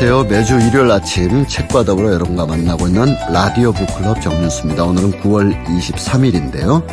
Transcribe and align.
안녕하세요. 0.00 0.30
매주 0.30 0.60
일요일 0.60 0.92
아침 0.92 1.44
책과 1.44 1.82
더불어 1.82 2.12
여러분과 2.12 2.46
만나고 2.46 2.86
있는 2.86 3.16
라디오 3.32 3.72
북클럽 3.72 4.22
정윤수입니다. 4.22 4.84
오늘은 4.84 5.20
9월 5.22 5.66
23일인데요. 5.66 6.86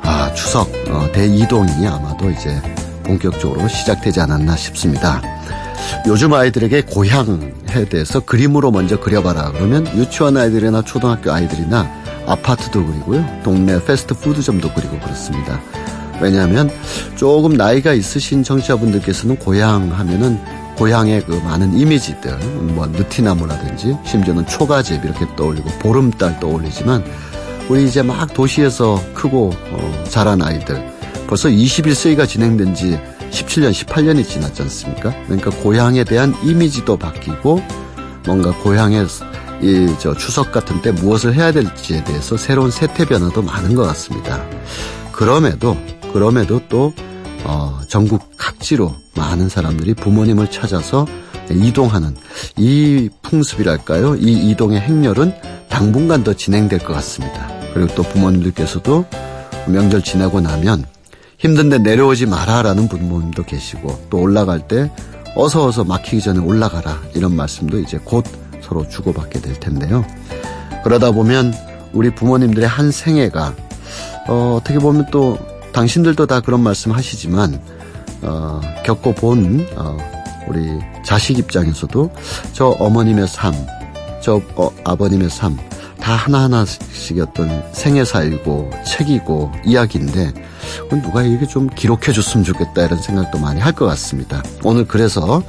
아, 0.00 0.32
추석 0.32 0.72
어, 0.88 1.12
대이동이 1.12 1.86
아마도 1.86 2.30
이제 2.30 2.58
본격적으로 3.02 3.68
시작되지 3.68 4.22
않았나 4.22 4.56
싶습니다. 4.56 5.20
요즘 6.06 6.32
아이들에게 6.32 6.86
고향에 6.86 7.84
대해서 7.90 8.20
그림으로 8.20 8.70
먼저 8.70 8.98
그려봐라. 8.98 9.52
그러면 9.52 9.86
유치원 9.94 10.38
아이들이나 10.38 10.80
초등학교 10.84 11.30
아이들이나 11.32 11.86
아파트도 12.26 12.86
그리고요. 12.86 13.26
동네 13.44 13.78
패스트푸드점도 13.84 14.72
그리고 14.72 14.98
그렇습니다. 15.00 15.60
왜냐하면 16.22 16.70
조금 17.14 17.58
나이가 17.58 17.92
있으신 17.92 18.42
청취자분들께서는 18.42 19.36
고향 19.36 19.92
하면은 19.92 20.61
고향의 20.82 21.26
그 21.26 21.40
많은 21.44 21.78
이미지들, 21.78 22.36
뭐 22.74 22.88
느티나무라든지 22.88 23.96
심지어는 24.04 24.44
초가집 24.46 25.04
이렇게 25.04 25.24
떠올리고 25.36 25.70
보름달 25.78 26.40
떠올리지만 26.40 27.04
우리 27.68 27.84
이제 27.86 28.02
막 28.02 28.34
도시에서 28.34 29.00
크고 29.14 29.52
어, 29.70 30.04
자란 30.08 30.42
아이들 30.42 30.84
벌써 31.28 31.48
21세기가 31.48 32.26
진행된 32.26 32.74
지 32.74 32.98
17년, 33.30 33.70
18년이 33.70 34.26
지났지 34.26 34.62
않습니까? 34.62 35.14
그러니까 35.26 35.50
고향에 35.50 36.02
대한 36.02 36.34
이미지도 36.42 36.96
바뀌고 36.96 37.62
뭔가 38.26 38.50
고향의 38.50 39.06
이 39.62 39.94
저 40.00 40.12
추석 40.14 40.50
같은 40.50 40.82
때 40.82 40.90
무엇을 40.90 41.34
해야 41.34 41.52
될지에 41.52 42.02
대해서 42.02 42.36
새로운 42.36 42.72
세태 42.72 43.04
변화도 43.04 43.40
많은 43.42 43.76
것 43.76 43.84
같습니다. 43.84 44.44
그럼에도 45.12 45.76
그럼에도 46.12 46.60
또 46.68 46.92
어, 47.44 47.80
전국 47.88 48.36
각지로 48.36 48.94
많은 49.16 49.48
사람들이 49.48 49.94
부모님을 49.94 50.50
찾아서 50.50 51.06
이동하는 51.50 52.16
이 52.56 53.08
풍습이랄까요? 53.22 54.16
이 54.16 54.50
이동의 54.50 54.80
행렬은 54.80 55.34
당분간 55.68 56.24
더 56.24 56.34
진행될 56.34 56.80
것 56.80 56.92
같습니다. 56.94 57.48
그리고 57.74 57.94
또 57.94 58.02
부모님들께서도 58.02 59.04
명절 59.66 60.02
지나고 60.02 60.40
나면 60.40 60.84
힘든데 61.38 61.78
내려오지 61.78 62.26
마라라는 62.26 62.88
부모님도 62.88 63.44
계시고 63.44 64.06
또 64.10 64.20
올라갈 64.20 64.68
때 64.68 64.90
어서 65.34 65.66
어서 65.66 65.82
막히기 65.82 66.22
전에 66.22 66.38
올라가라 66.38 67.00
이런 67.14 67.34
말씀도 67.34 67.78
이제 67.80 67.98
곧 68.02 68.24
서로 68.60 68.88
주고받게 68.88 69.40
될 69.40 69.58
텐데요. 69.58 70.04
그러다 70.84 71.10
보면 71.10 71.54
우리 71.92 72.14
부모님들의 72.14 72.68
한 72.68 72.90
생애가 72.90 73.54
어, 74.28 74.58
어떻게 74.60 74.78
보면 74.78 75.06
또 75.10 75.38
당신들도 75.72 76.26
다 76.26 76.40
그런 76.40 76.62
말씀 76.62 76.92
하시지만 76.92 77.60
어, 78.22 78.60
겪어본 78.84 79.66
어, 79.76 79.96
우리 80.48 80.78
자식 81.04 81.38
입장에서도 81.38 82.10
저 82.52 82.66
어머님의 82.66 83.26
삶, 83.28 83.54
저 84.22 84.40
어, 84.56 84.70
아버님의 84.84 85.30
삶 85.30 85.56
다 86.02 86.14
하나하나씩 86.16 87.20
어떤 87.20 87.62
생애사이고 87.72 88.70
책이고 88.84 89.52
이야기인데 89.64 90.34
누가 91.00 91.22
이렇게 91.22 91.46
좀 91.46 91.68
기록해 91.68 92.12
줬으면 92.12 92.42
좋겠다 92.44 92.86
이런 92.86 92.98
생각도 92.98 93.38
많이 93.38 93.60
할 93.60 93.72
것 93.72 93.86
같습니다. 93.86 94.42
오늘 94.64 94.84
그래서 94.84 95.42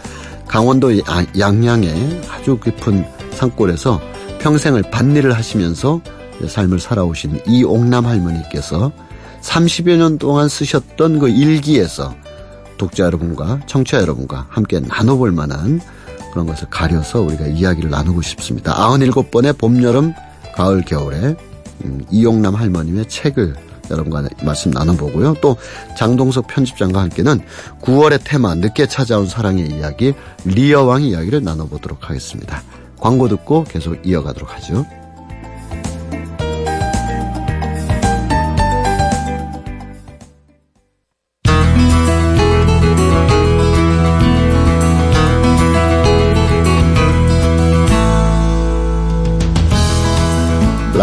강원도 0.47 0.91
양양의 1.37 2.21
아주 2.29 2.59
깊은 2.59 3.03
산골에서 3.31 3.99
평생을 4.41 4.83
밭일을 4.91 5.35
하시면서 5.35 6.01
삶을 6.47 6.79
살아오신 6.79 7.41
이옥남 7.47 8.05
할머니께서 8.05 8.91
30여 9.43 9.97
년 9.97 10.17
동안 10.17 10.49
쓰셨던 10.49 11.19
그 11.19 11.29
일기에서 11.29 12.15
독자 12.77 13.03
여러분과 13.03 13.59
청취자 13.67 14.01
여러분과 14.01 14.47
함께 14.49 14.79
나눠볼 14.79 15.31
만한 15.31 15.79
그런 16.31 16.47
것을 16.47 16.69
가려서 16.69 17.21
우리가 17.21 17.45
이야기를 17.45 17.89
나누고 17.89 18.21
싶습니다. 18.23 18.73
97번의 18.73 19.57
봄, 19.57 19.83
여름, 19.83 20.13
가을, 20.55 20.81
겨울에 20.81 21.35
음, 21.85 22.03
이용남 22.09 22.55
할머님의 22.55 23.07
책을 23.07 23.55
여러분과 23.91 24.29
말씀 24.43 24.71
나눠보고요. 24.71 25.35
또 25.41 25.57
장동석 25.97 26.47
편집장과 26.47 27.01
함께는 27.01 27.41
9월의 27.81 28.21
테마 28.23 28.55
늦게 28.55 28.87
찾아온 28.87 29.27
사랑의 29.27 29.67
이야기 29.67 30.13
리어왕 30.45 31.03
이야기를 31.03 31.43
나눠보도록 31.43 32.09
하겠습니다. 32.09 32.63
광고 32.99 33.27
듣고 33.27 33.65
계속 33.65 33.97
이어가도록 34.05 34.53
하죠. 34.55 34.85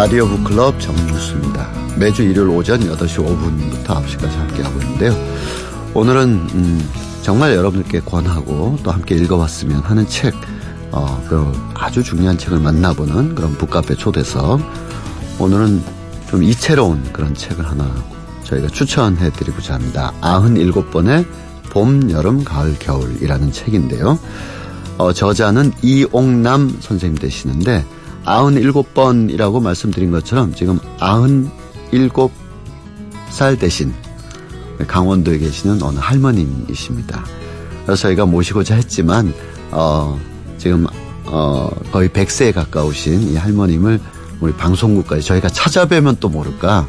라디오 0.00 0.26
북클럽 0.26 0.80
정유수입니다. 0.80 1.68
매주 1.98 2.22
일요일 2.22 2.48
오전 2.48 2.80
8시 2.80 3.22
5분부터 3.22 3.84
9시까지 3.84 4.30
함께하고 4.30 4.80
있는데요. 4.80 5.14
오늘은 5.92 6.22
음, 6.54 6.90
정말 7.20 7.54
여러분들께 7.54 8.00
권하고 8.00 8.78
또 8.82 8.92
함께 8.92 9.14
읽어봤으면 9.16 9.80
하는 9.80 10.08
책, 10.08 10.32
어, 10.90 11.22
그 11.28 11.52
아주 11.74 12.02
중요한 12.02 12.38
책을 12.38 12.60
만나보는 12.60 13.34
그런 13.34 13.52
북카페 13.58 13.96
초대석. 13.96 14.62
오늘은 15.38 15.82
좀 16.30 16.44
이채로운 16.44 17.12
그런 17.12 17.34
책을 17.34 17.68
하나 17.68 17.94
저희가 18.44 18.68
추천해드리고자 18.68 19.74
합니다. 19.74 20.14
97번의 20.22 21.26
봄, 21.68 22.10
여름, 22.10 22.42
가을, 22.42 22.74
겨울이라는 22.78 23.52
책인데요. 23.52 24.18
어, 24.96 25.12
저자는 25.12 25.72
이옥남 25.82 26.78
선생님 26.80 27.18
되시는데 27.18 27.84
97번이라고 28.24 29.62
말씀드린 29.62 30.10
것처럼 30.10 30.54
지금 30.54 30.78
97살 30.98 33.58
대신 33.58 33.94
강원도에 34.86 35.38
계시는 35.38 35.82
어느 35.82 35.98
할머님이십니다. 35.98 37.24
그래서 37.84 38.02
저희가 38.02 38.26
모시고자 38.26 38.74
했지만, 38.76 39.32
어, 39.70 40.18
지금, 40.58 40.86
어, 41.26 41.70
거의 41.92 42.08
100세에 42.08 42.54
가까우신 42.54 43.32
이 43.32 43.36
할머님을 43.36 44.00
우리 44.40 44.52
방송국까지 44.52 45.22
저희가 45.22 45.48
찾아뵈면 45.48 46.16
또 46.20 46.28
모를까, 46.28 46.86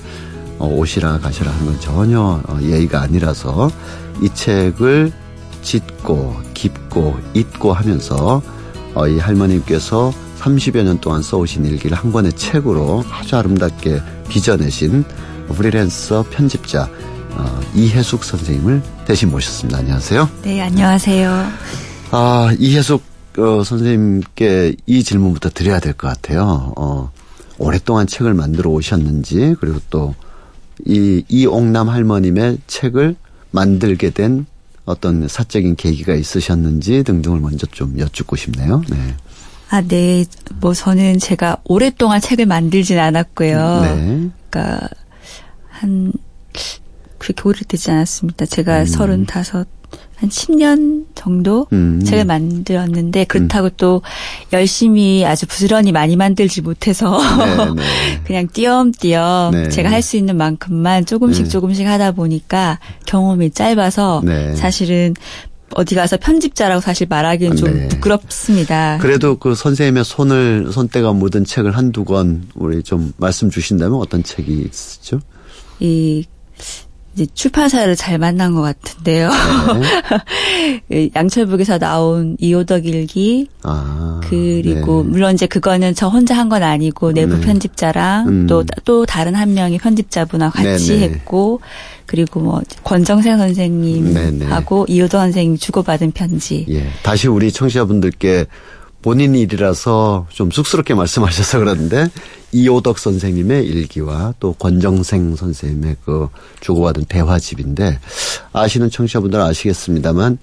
어, 0.59 0.67
오시라 0.67 1.19
가시라 1.19 1.51
하는 1.51 1.65
건 1.65 1.79
전혀 1.79 2.21
어, 2.21 2.59
예의가 2.61 3.01
아니라서 3.01 3.69
이 4.21 4.29
책을 4.33 5.11
짓고, 5.61 6.37
깊고, 6.53 7.17
잊고 7.33 7.73
하면서, 7.73 8.41
어, 8.93 9.07
이 9.07 9.19
할머님께서 9.19 10.13
30여 10.41 10.83
년 10.83 10.99
동안 10.99 11.21
써오신 11.21 11.65
일기를 11.65 11.95
한 11.97 12.11
권의 12.11 12.33
책으로 12.33 13.03
아주 13.11 13.35
아름답게 13.37 14.01
빚어내신 14.29 15.03
프리랜서 15.55 16.25
편집자 16.31 16.89
어, 17.35 17.59
이혜숙 17.75 18.23
선생님을 18.23 18.81
대신 19.05 19.29
모셨습니다. 19.29 19.79
안녕하세요. 19.79 20.29
네, 20.43 20.61
안녕하세요. 20.61 21.47
아, 22.11 22.53
이혜숙 22.57 23.03
어, 23.37 23.63
선생님께 23.63 24.75
이 24.85 25.03
질문부터 25.03 25.49
드려야 25.49 25.79
될 25.79 25.93
것 25.93 26.07
같아요. 26.07 26.73
어, 26.75 27.11
오랫동안 27.57 28.07
책을 28.07 28.33
만들어 28.33 28.69
오셨는지 28.71 29.55
그리고 29.59 29.79
또 29.89 30.15
이 30.83 31.23
이옥남 31.29 31.89
할머님의 31.89 32.57
책을 32.65 33.15
만들게 33.51 34.09
된 34.09 34.47
어떤 34.85 35.27
사적인 35.27 35.75
계기가 35.75 36.15
있으셨는지 36.15 37.03
등등을 37.03 37.39
먼저 37.39 37.67
좀 37.67 37.99
여쭙고 37.99 38.35
싶네요. 38.35 38.81
네. 38.89 39.15
아, 39.71 39.81
네. 39.81 40.25
뭐 40.59 40.73
저는 40.73 41.17
제가 41.19 41.57
오랫동안 41.63 42.19
책을 42.19 42.45
만들진 42.45 42.99
않았고요. 42.99 43.81
네. 43.81 44.29
그러니까 44.49 44.89
한 45.69 46.11
그렇게 47.17 47.41
오래되지 47.47 47.89
않았습니다. 47.91 48.47
제가 48.47 48.81
음. 48.81 48.85
서른다섯 48.85 49.67
한 50.17 50.29
10년 50.29 51.05
정도 51.15 51.67
음. 51.71 52.03
책을 52.03 52.25
만들었는데 52.25 53.23
그렇다고 53.25 53.67
음. 53.67 53.71
또 53.77 54.01
열심히 54.53 55.25
아주 55.25 55.47
부지런히 55.47 55.91
많이 55.91 56.15
만들지 56.15 56.61
못해서 56.61 57.17
네, 57.37 57.55
네. 57.75 58.21
그냥 58.23 58.47
띄엄띄엄 58.51 59.51
네. 59.51 59.69
제가 59.69 59.89
할 59.89 60.01
수 60.01 60.17
있는 60.17 60.35
만큼만 60.35 61.05
조금씩 61.05 61.45
네. 61.45 61.49
조금씩 61.49 61.87
하다 61.87 62.11
보니까 62.11 62.79
경험이 63.05 63.51
짧아서 63.51 64.21
네. 64.25 64.53
사실은 64.55 65.15
어디 65.75 65.95
가서 65.95 66.17
편집자라고 66.17 66.81
사실 66.81 67.07
말하기는 67.09 67.55
좀 67.57 67.73
네. 67.73 67.87
부끄럽습니다. 67.87 68.97
그래도 69.01 69.37
그 69.37 69.55
선생님의 69.55 70.03
손을 70.05 70.71
손때가 70.71 71.13
묻은 71.13 71.45
책을 71.45 71.75
한두 71.77 72.03
권 72.03 72.47
우리 72.55 72.83
좀 72.83 73.13
말씀 73.17 73.49
주신다면 73.49 73.99
어떤 73.99 74.23
책이 74.23 74.51
있죠? 74.65 75.19
이 75.79 76.23
이제 77.13 77.25
출판사를 77.33 77.93
잘 77.97 78.17
만난 78.17 78.53
것 78.53 78.61
같은데요. 78.61 79.29
네. 80.87 81.09
양철북에서 81.15 81.77
나온 81.77 82.37
이호덕 82.39 82.85
일기 82.85 83.47
아, 83.63 84.21
그리고 84.29 85.03
네. 85.03 85.09
물론 85.09 85.33
이제 85.33 85.45
그거는 85.45 85.93
저 85.93 86.07
혼자 86.07 86.35
한 86.37 86.47
건 86.51 86.63
아니고 86.63 87.11
내부 87.13 87.35
네. 87.35 87.41
편집자랑 87.41 88.47
또또 88.47 88.59
음. 88.61 88.65
또 88.85 89.05
다른 89.05 89.35
한 89.35 89.53
명의 89.53 89.77
편집자분하고 89.77 90.53
같이 90.53 90.99
네네. 90.99 91.03
했고 91.03 91.59
그리고 92.11 92.41
뭐 92.41 92.61
권정생 92.83 93.37
선생님하고 93.37 94.85
이호덕 94.89 95.21
선생님 95.21 95.57
주고받은 95.57 96.11
편지. 96.11 96.65
예. 96.67 96.89
다시 97.03 97.29
우리 97.29 97.53
청취자분들께 97.53 98.47
본인 99.01 99.33
일이라서 99.33 100.27
좀 100.29 100.51
쑥스럽게 100.51 100.93
말씀하셔서 100.93 101.59
그러는데 101.59 102.09
이호덕 102.51 102.99
선생님의 102.99 103.65
일기와 103.65 104.33
또 104.41 104.51
권정생 104.51 105.37
선생님의 105.37 105.95
그 106.03 106.27
주고받은 106.59 107.05
대화집인데 107.05 107.99
아시는 108.51 108.89
청취자분들 108.89 109.39
은 109.39 109.45
아시겠습니다만 109.45 110.37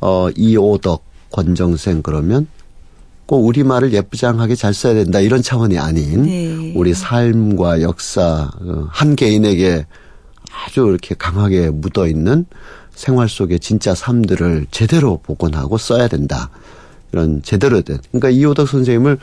어 0.00 0.28
이호덕 0.36 1.02
권정생 1.32 2.02
그러면 2.02 2.46
꼭 3.26 3.44
우리 3.44 3.64
말을 3.64 3.92
예쁘장하게 3.92 4.54
잘 4.54 4.72
써야 4.72 4.94
된다 4.94 5.18
이런 5.18 5.42
차원이 5.42 5.80
아닌 5.80 6.22
네. 6.22 6.72
우리 6.76 6.94
삶과 6.94 7.82
역사 7.82 8.52
어, 8.60 8.86
한 8.88 9.16
개인에게 9.16 9.84
아주 10.64 10.86
이렇게 10.88 11.14
강하게 11.14 11.70
묻어 11.70 12.06
있는 12.06 12.46
생활 12.94 13.28
속의 13.28 13.60
진짜 13.60 13.94
삶들을 13.94 14.66
제대로 14.70 15.20
복원하고 15.22 15.78
써야 15.78 16.08
된다. 16.08 16.50
이런 17.12 17.42
제대로 17.42 17.80
된. 17.80 17.98
그러니까 18.10 18.30
이호덕 18.30 18.68
선생님을 18.68 19.18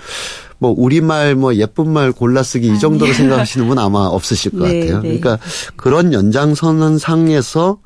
뭐 0.58 0.74
우리말 0.76 1.36
뭐 1.36 1.54
예쁜 1.56 1.92
말 1.92 2.12
골라 2.12 2.42
쓰기 2.42 2.74
이 2.74 2.80
정도로 2.80 3.14
생각하시는 3.14 3.68
분 3.68 3.78
아마 3.78 4.06
없으실 4.06 4.52
것 4.52 4.68
네, 4.68 4.80
같아요. 4.80 5.02
네. 5.02 5.20
그러니까 5.20 5.38
그런 5.76 6.14
연장선은 6.14 6.98
상에서 6.98 7.78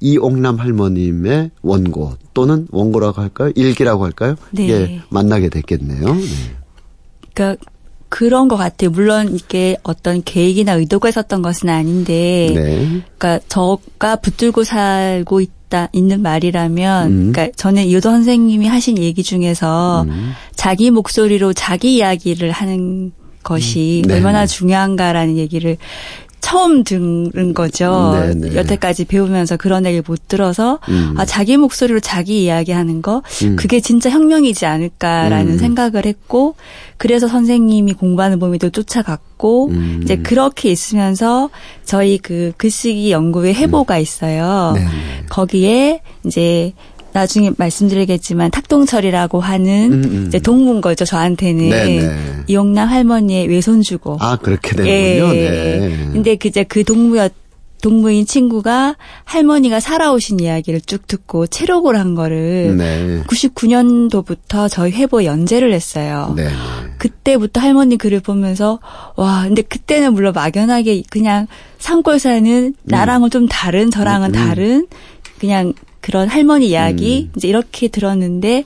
이옥남 0.00 0.56
할머님의 0.56 1.52
원고 1.62 2.16
또는 2.34 2.66
원고라고 2.70 3.22
할까요? 3.22 3.50
일기라고 3.54 4.04
할까요? 4.04 4.34
네. 4.50 4.68
예, 4.68 5.00
만나게 5.08 5.48
됐겠네요. 5.48 6.14
네. 6.14 6.22
그러니까 7.32 7.64
그런 8.08 8.48
것 8.48 8.56
같아요. 8.56 8.90
물론 8.90 9.34
이게 9.34 9.76
어떤 9.82 10.22
계획이나 10.22 10.72
의도가 10.74 11.08
있었던 11.08 11.42
것은 11.42 11.68
아닌데, 11.68 12.52
네. 12.54 13.02
그러니까 13.18 13.40
저가 13.48 14.16
붙들고 14.16 14.64
살고 14.64 15.40
있다 15.40 15.88
있는 15.92 16.22
말이라면, 16.22 17.06
음. 17.10 17.32
그러니까 17.32 17.54
저는 17.56 17.84
이호도 17.84 18.10
선생님이 18.10 18.66
하신 18.66 18.98
얘기 18.98 19.22
중에서 19.22 20.02
음. 20.08 20.32
자기 20.54 20.90
목소리로 20.90 21.52
자기 21.52 21.96
이야기를 21.96 22.52
하는 22.52 23.12
것이 23.42 24.02
음. 24.04 24.08
네. 24.08 24.14
얼마나 24.14 24.46
중요한가라는 24.46 25.36
얘기를 25.36 25.76
처음 26.40 26.84
들은 26.84 27.54
거죠. 27.54 28.12
네네. 28.12 28.50
네. 28.50 28.56
여태까지 28.56 29.06
배우면서 29.06 29.56
그런 29.56 29.84
얘기를 29.84 30.04
못 30.06 30.28
들어서 30.28 30.78
음. 30.88 31.14
아 31.16 31.24
자기 31.24 31.56
목소리로 31.56 32.00
자기 32.00 32.44
이야기하는 32.44 33.02
거 33.02 33.22
음. 33.42 33.56
그게 33.56 33.80
진짜 33.80 34.10
혁명이지 34.10 34.64
않을까라는 34.64 35.54
음. 35.54 35.58
생각을 35.58 36.06
했고 36.06 36.54
그래서 36.98 37.26
선생님이 37.26 37.94
공부하는 37.94 38.38
범위도 38.38 38.70
쫓아갔고 38.70 39.68
음. 39.70 40.00
이제 40.04 40.16
그렇게 40.16 40.70
있으면서 40.70 41.50
저희 41.84 42.18
그 42.18 42.52
글쓰기 42.56 43.10
연구회 43.10 43.52
해보가 43.52 43.96
음. 43.96 44.00
있어요. 44.00 44.72
네네. 44.76 44.88
거기에 45.28 46.00
이제 46.24 46.72
나중에 47.16 47.50
말씀드리겠지만 47.56 48.50
탁동철이라고 48.50 49.40
하는 49.40 49.92
음, 49.92 50.04
음. 50.04 50.24
이제 50.28 50.38
동문 50.38 50.82
거죠 50.82 51.06
저한테는 51.06 51.70
네네. 51.70 51.98
네. 52.00 52.16
이용남 52.46 52.90
할머니의 52.90 53.48
외손주고 53.48 54.18
아 54.20 54.36
그렇게 54.36 54.76
되는군요. 54.76 55.34
예. 55.34 55.78
네. 55.80 56.10
근데 56.12 56.36
그제 56.36 56.64
그 56.64 56.84
동무였 56.84 57.32
동무인 57.82 58.26
친구가 58.26 58.96
할머니가 59.24 59.80
살아오신 59.80 60.40
이야기를 60.40 60.82
쭉 60.82 61.06
듣고 61.06 61.46
체록을 61.46 61.98
한 61.98 62.14
거를 62.14 62.76
네. 62.76 63.22
99년도부터 63.28 64.68
저희 64.70 64.92
회보 64.92 65.24
연재를 65.24 65.72
했어요. 65.72 66.34
네. 66.36 66.48
그때부터 66.98 67.60
할머니 67.60 67.96
글을 67.96 68.20
보면서 68.20 68.78
와 69.16 69.44
근데 69.44 69.62
그때는 69.62 70.12
물론 70.12 70.34
막연하게 70.34 71.04
그냥 71.10 71.46
산골 71.78 72.18
사는 72.18 72.74
나랑은 72.82 73.28
음. 73.28 73.30
좀 73.30 73.48
다른 73.48 73.90
저랑은 73.90 74.30
음. 74.30 74.32
다른 74.32 74.86
그냥 75.38 75.72
그런 76.06 76.28
할머니 76.28 76.68
이야기 76.68 77.28
음. 77.28 77.32
이제 77.36 77.48
이렇게 77.48 77.88
들었는데 77.88 78.62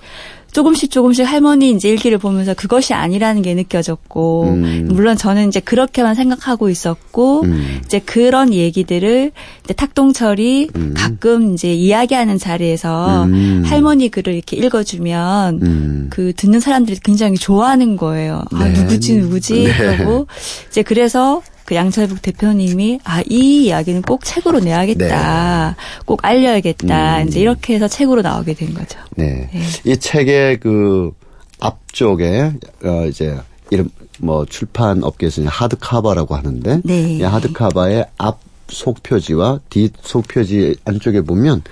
조금씩 0.52 0.90
조금씩 0.90 1.26
할머니 1.26 1.70
이제 1.70 1.88
일기를 1.88 2.18
보면서 2.18 2.52
그것이 2.52 2.92
아니라는 2.92 3.40
게 3.40 3.54
느껴졌고 3.54 4.44
음. 4.48 4.88
물론 4.90 5.16
저는 5.16 5.48
이제 5.48 5.58
그렇게만 5.58 6.14
생각하고 6.14 6.68
있었고 6.68 7.44
음. 7.44 7.80
이제 7.86 7.98
그런 8.00 8.52
얘기들을 8.52 9.32
이제 9.64 9.72
탁동철이 9.72 10.68
음. 10.76 10.94
가끔 10.94 11.54
이제 11.54 11.72
이야기하는 11.72 12.36
자리에서 12.36 13.24
음. 13.24 13.62
할머니 13.64 14.10
글을 14.10 14.34
이렇게 14.34 14.58
읽어주면 14.58 15.62
음. 15.62 16.06
그 16.10 16.34
듣는 16.36 16.60
사람들이 16.60 16.98
굉장히 17.02 17.36
좋아하는 17.36 17.96
거예요. 17.96 18.42
아, 18.52 18.64
네. 18.64 18.64
아 18.64 18.82
누구지 18.82 19.16
누구지 19.16 19.64
네. 19.64 19.76
그러고 19.78 20.26
이제 20.68 20.82
그래서 20.82 21.40
그 21.70 21.76
양철북 21.76 22.20
대표님이 22.20 22.98
아 23.04 23.22
이 23.30 23.66
이야기는 23.66 24.02
꼭 24.02 24.24
책으로 24.24 24.58
내야겠다, 24.58 25.76
네. 25.76 26.02
꼭 26.04 26.18
알려야겠다. 26.24 27.22
음. 27.22 27.28
이제 27.28 27.38
이렇게 27.38 27.76
해서 27.76 27.86
책으로 27.86 28.22
나오게 28.22 28.54
된 28.54 28.74
거죠. 28.74 28.98
네, 29.14 29.48
네. 29.52 29.60
이 29.84 29.96
책의 29.96 30.58
그 30.58 31.12
앞쪽에 31.60 32.50
어 32.82 33.06
이제 33.06 33.38
이름 33.70 33.88
뭐 34.18 34.44
출판 34.46 35.04
업계에서 35.04 35.42
하드 35.44 35.76
카바라고 35.78 36.34
하는데 36.34 36.80
네. 36.82 37.18
이 37.18 37.22
하드 37.22 37.52
카바의 37.52 38.06
앞 38.18 38.40
속표지와 38.68 39.60
뒷 39.70 39.92
속표지 40.02 40.74
안쪽에 40.84 41.20
보면 41.20 41.62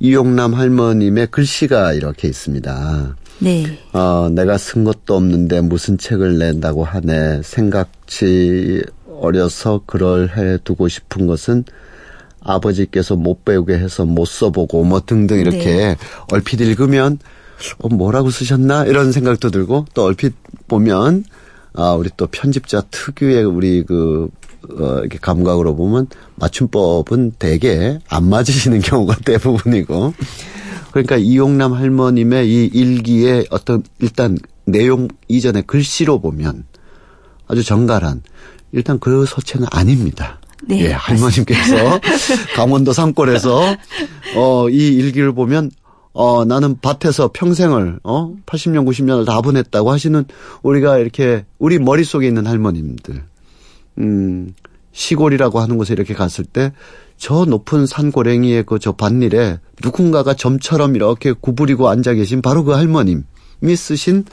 이용남 0.00 0.54
할머님의 0.54 1.28
글씨가 1.28 1.92
이렇게 1.92 2.26
있습니다. 2.26 3.16
네. 3.40 3.78
어, 3.92 4.28
내가 4.32 4.58
쓴 4.58 4.82
것도 4.82 5.14
없는데 5.14 5.60
무슨 5.60 5.96
책을 5.96 6.38
낸다고 6.38 6.82
하네. 6.82 7.42
생각지 7.44 8.82
어려서 9.20 9.82
그럴 9.86 10.30
해 10.36 10.58
두고 10.62 10.88
싶은 10.88 11.26
것은 11.26 11.64
아버지께서 12.40 13.16
못 13.16 13.44
배우게 13.44 13.74
해서 13.74 14.04
못 14.04 14.24
써보고 14.26 14.84
뭐 14.84 15.00
등등 15.04 15.38
이렇게 15.38 15.64
네. 15.64 15.96
얼핏 16.32 16.60
읽으면 16.60 17.18
어, 17.78 17.88
뭐라고 17.88 18.30
쓰셨나 18.30 18.84
이런 18.86 19.12
생각도 19.12 19.50
들고 19.50 19.86
또 19.94 20.04
얼핏 20.04 20.34
보면 20.68 21.24
아 21.74 21.92
우리 21.92 22.10
또 22.16 22.26
편집자 22.26 22.82
특유의 22.90 23.44
우리 23.44 23.84
그 23.84 24.28
어, 24.78 24.98
이렇게 25.00 25.18
감각으로 25.18 25.76
보면 25.76 26.08
맞춤법은 26.36 27.32
대개 27.38 27.98
안 28.08 28.28
맞으시는 28.28 28.80
경우가 28.82 29.16
대부분이고 29.24 30.14
그러니까 30.92 31.16
이용남 31.16 31.74
할머님의 31.74 32.48
이 32.48 32.64
일기의 32.72 33.46
어떤 33.50 33.82
일단 33.98 34.38
내용 34.64 35.08
이전에 35.28 35.62
글씨로 35.62 36.20
보면 36.20 36.64
아주 37.46 37.62
정갈한 37.64 38.22
일단 38.72 38.98
그 38.98 39.24
서체는 39.26 39.66
아닙니다. 39.70 40.40
네. 40.64 40.86
예, 40.86 40.92
할머님께서 40.92 42.00
강원도 42.56 42.92
산골에서 42.92 43.76
어, 44.36 44.68
이 44.68 44.88
일기를 44.88 45.32
보면 45.32 45.70
어, 46.12 46.44
나는 46.44 46.76
밭에서 46.80 47.30
평생을 47.32 48.00
어, 48.02 48.34
80년 48.44 48.86
90년을 48.86 49.24
다 49.24 49.40
보냈다고 49.40 49.90
하시는 49.90 50.24
우리가 50.62 50.98
이렇게 50.98 51.44
우리 51.58 51.78
머릿속에 51.78 52.26
있는 52.26 52.46
할머님들. 52.46 53.22
음, 53.98 54.54
시골이라고 54.92 55.60
하는 55.60 55.78
곳에 55.78 55.92
이렇게 55.94 56.14
갔을 56.14 56.44
때 56.44 56.72
저 57.18 57.44
높은 57.44 57.84
산고랭이의 57.84 58.62
그 58.64 58.78
저 58.78 58.92
밭일에 58.92 59.58
누군가가 59.82 60.34
점처럼 60.34 60.94
이렇게 60.94 61.32
구부리고 61.32 61.88
앉아 61.88 62.14
계신 62.14 62.40
바로 62.40 62.62
그 62.62 62.72
할머님이 62.72 63.24
쓰신 63.76 64.24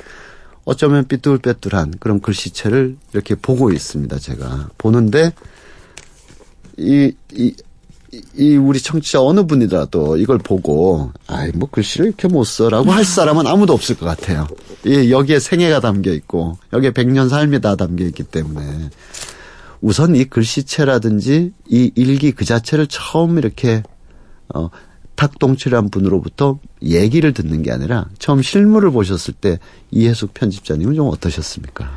어쩌면 0.66 1.08
삐뚤빼뚤한 1.08 1.96
그런 2.00 2.20
글씨체를 2.20 2.98
이렇게 3.14 3.36
보고 3.36 3.72
있습니다. 3.72 4.18
제가 4.18 4.70
보는데 4.78 5.32
이, 6.78 7.14
이, 7.34 7.56
이 8.36 8.58
우리 8.58 8.80
청취자 8.80 9.22
어느 9.22 9.46
분이라도 9.46 10.18
이걸 10.18 10.40
보고 10.40 11.12
아이 11.28 11.52
뭐 11.54 11.70
글씨를 11.70 12.08
이렇게 12.08 12.28
못 12.28 12.44
써라고 12.44 12.92
할 12.92 13.06
사람은 13.06 13.46
아무도 13.46 13.74
없을 13.74 13.96
것 13.96 14.06
같아요. 14.06 14.48
이 14.86 15.12
여기에 15.12 15.40
생애가 15.40 15.80
담겨 15.80 16.12
있고 16.12 16.58
여기에 16.74 16.92
백년 16.92 17.30
삶이 17.30 17.62
다 17.62 17.76
담겨 17.76 18.04
있기 18.06 18.24
때문에 18.24 18.90
우선 19.82 20.16
이 20.16 20.26
글씨체라든지 20.26 21.54
이 21.70 21.92
일기 21.96 22.32
그 22.32 22.44
자체를 22.44 22.88
처음 22.88 23.38
이렇게 23.38 23.84
어 24.54 24.70
탁동치란 25.16 25.90
분으로부터 25.90 26.60
얘기를 26.84 27.34
듣는 27.34 27.62
게 27.62 27.72
아니라 27.72 28.08
처음 28.20 28.42
실물을 28.42 28.92
보셨을 28.92 29.34
때 29.34 29.60
이해숙 29.92 30.34
편집자님은 30.34 30.96
좀 30.96 31.08
어떠셨습니까? 31.08 31.90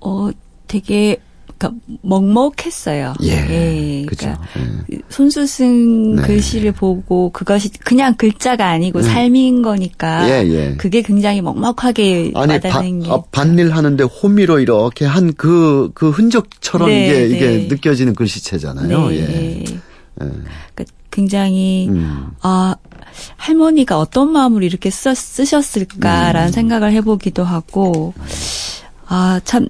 어, 0.00 0.30
되게 0.66 1.18
그러니까 1.58 1.80
먹먹했어요. 2.02 3.14
예, 3.22 3.30
예 3.30 4.06
그러니까 4.06 4.44
예. 4.92 4.98
손수 5.08 5.46
쓴 5.46 6.16
네. 6.16 6.22
글씨를 6.22 6.72
보고 6.72 7.30
그것이 7.30 7.70
그냥 7.70 8.14
글자가 8.16 8.68
아니고 8.68 9.00
음. 9.00 9.02
삶인 9.02 9.62
거니까 9.62 10.28
예, 10.28 10.48
예. 10.48 10.74
그게 10.76 11.02
굉장히 11.02 11.40
먹먹하게 11.40 12.32
아니 12.34 12.54
와닿는 12.54 13.00
바, 13.00 13.06
게 13.06 13.12
아, 13.12 13.22
반일 13.30 13.70
하는데 13.72 14.02
호미로 14.02 14.58
이렇게 14.58 15.04
한 15.04 15.32
그그 15.34 15.90
그 15.94 16.10
흔적처럼 16.10 16.88
네, 16.88 17.06
이게 17.06 17.12
네. 17.12 17.26
이게 17.28 17.66
느껴지는 17.68 18.14
글씨체잖아요. 18.14 19.08
네. 19.08 19.16
예. 19.16 19.64
예. 20.20 20.26
그러니까 20.26 20.84
굉장히 21.10 21.88
음. 21.90 22.30
아 22.40 22.74
할머니가 23.36 23.98
어떤 23.98 24.32
마음으로 24.32 24.64
이렇게 24.64 24.90
쓰, 24.90 25.14
쓰셨을까라는 25.14 26.48
음. 26.48 26.52
생각을 26.52 26.92
해보기도 26.92 27.44
하고 27.44 28.14
아참 29.06 29.68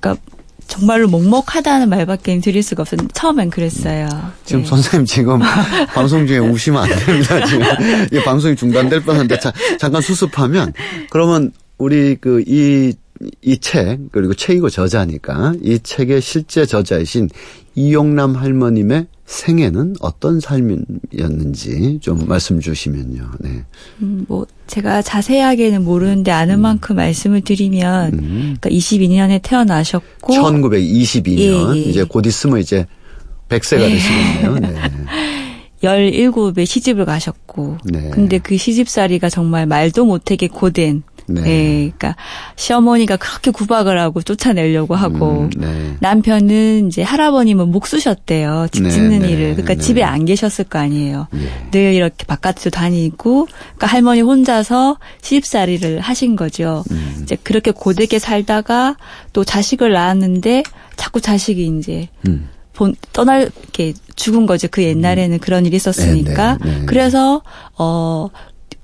그러니까 0.00 0.22
정말로 0.66 1.06
먹먹하다는 1.08 1.90
말밖에 1.90 2.40
드릴 2.40 2.62
수가 2.62 2.82
없었는데 2.82 3.12
처음엔 3.12 3.50
그랬어요. 3.50 4.08
지금 4.44 4.62
네. 4.62 4.68
선생님 4.68 5.06
지금 5.06 5.40
방송 5.94 6.26
중에 6.26 6.38
우시면 6.38 6.82
안 6.82 6.88
됩니다. 6.88 7.44
지금 7.44 7.66
이 8.10 8.22
방송이 8.24 8.56
중단될 8.56 9.02
뻔한데 9.02 9.38
자, 9.38 9.52
잠깐 9.78 10.00
수습하면 10.00 10.72
그러면 11.10 11.52
우리 11.78 12.16
그 12.16 12.42
이 12.46 12.94
이 13.42 13.56
책 13.58 13.98
그리고 14.12 14.34
책이고 14.34 14.70
저자니까 14.70 15.54
이 15.62 15.78
책의 15.82 16.20
실제 16.20 16.64
저자이신 16.66 17.28
이용남 17.74 18.34
할머님의 18.34 19.06
생애는 19.24 19.94
어떤 20.00 20.40
삶이었는지 20.40 21.98
좀 22.02 22.26
말씀 22.26 22.60
주시면요. 22.60 23.30
네. 23.40 23.64
음, 24.02 24.26
뭐 24.28 24.46
제가 24.66 25.00
자세하게는 25.02 25.84
모르는데 25.84 26.30
아는 26.30 26.56
음. 26.56 26.60
만큼 26.60 26.96
말씀을 26.96 27.40
드리면 27.40 28.12
음. 28.14 28.56
그러니까 28.60 28.68
22년에 28.70 29.40
태어나셨고 29.42 30.34
1922년 30.34 31.76
예, 31.76 31.78
예. 31.78 31.82
이제 31.82 32.04
곧 32.04 32.26
있으면 32.26 32.58
이제 32.58 32.86
100세가 33.48 33.80
예. 33.80 33.88
되시겠네요. 33.88 34.54
네. 34.58 34.74
17에 35.82 36.64
시집을 36.64 37.04
가셨고 37.04 37.78
네. 37.84 38.10
근데 38.10 38.38
그 38.38 38.56
시집살이가 38.56 39.28
정말 39.28 39.66
말도 39.66 40.04
못하게 40.04 40.46
고된 40.46 41.02
네. 41.26 41.40
네. 41.40 41.92
그러니까 41.96 42.16
시어머니가 42.56 43.16
그렇게 43.16 43.50
구박을 43.50 43.98
하고 43.98 44.22
쫓아내려고 44.22 44.94
하고 44.94 45.42
음, 45.42 45.50
네. 45.56 45.96
남편은 46.00 46.88
이제 46.88 47.02
할아버님은 47.02 47.68
목 47.68 47.86
쓰셨대요. 47.86 48.68
집 48.72 48.84
네, 48.84 48.90
짓는 48.90 49.20
네, 49.20 49.30
일을. 49.30 49.52
그러니까 49.52 49.74
네. 49.74 49.80
집에 49.80 50.02
안 50.02 50.24
계셨을 50.24 50.64
거 50.64 50.78
아니에요. 50.78 51.28
예. 51.34 51.70
늘 51.70 51.94
이렇게 51.94 52.24
바깥으로 52.26 52.70
다니고 52.70 53.46
그러니까 53.46 53.86
할머니 53.86 54.20
혼자서 54.20 54.98
시집살이를 55.20 56.00
하신 56.00 56.36
거죠. 56.36 56.84
음. 56.90 57.20
이제 57.22 57.36
그렇게 57.42 57.70
고되게 57.70 58.18
살다가 58.18 58.96
또 59.32 59.44
자식을 59.44 59.92
낳았는데 59.92 60.62
자꾸 60.96 61.20
자식이 61.20 61.78
이제 61.78 62.08
음. 62.28 62.48
본, 62.74 62.94
떠날, 63.12 63.50
이렇게 63.62 63.92
죽은 64.16 64.46
거죠. 64.46 64.66
그 64.70 64.82
옛날에는 64.82 65.36
음. 65.36 65.38
그런 65.40 65.66
일이 65.66 65.76
있었으니까. 65.76 66.58
네, 66.62 66.70
네, 66.70 66.78
네. 66.80 66.86
그래서, 66.86 67.42
어, 67.76 68.28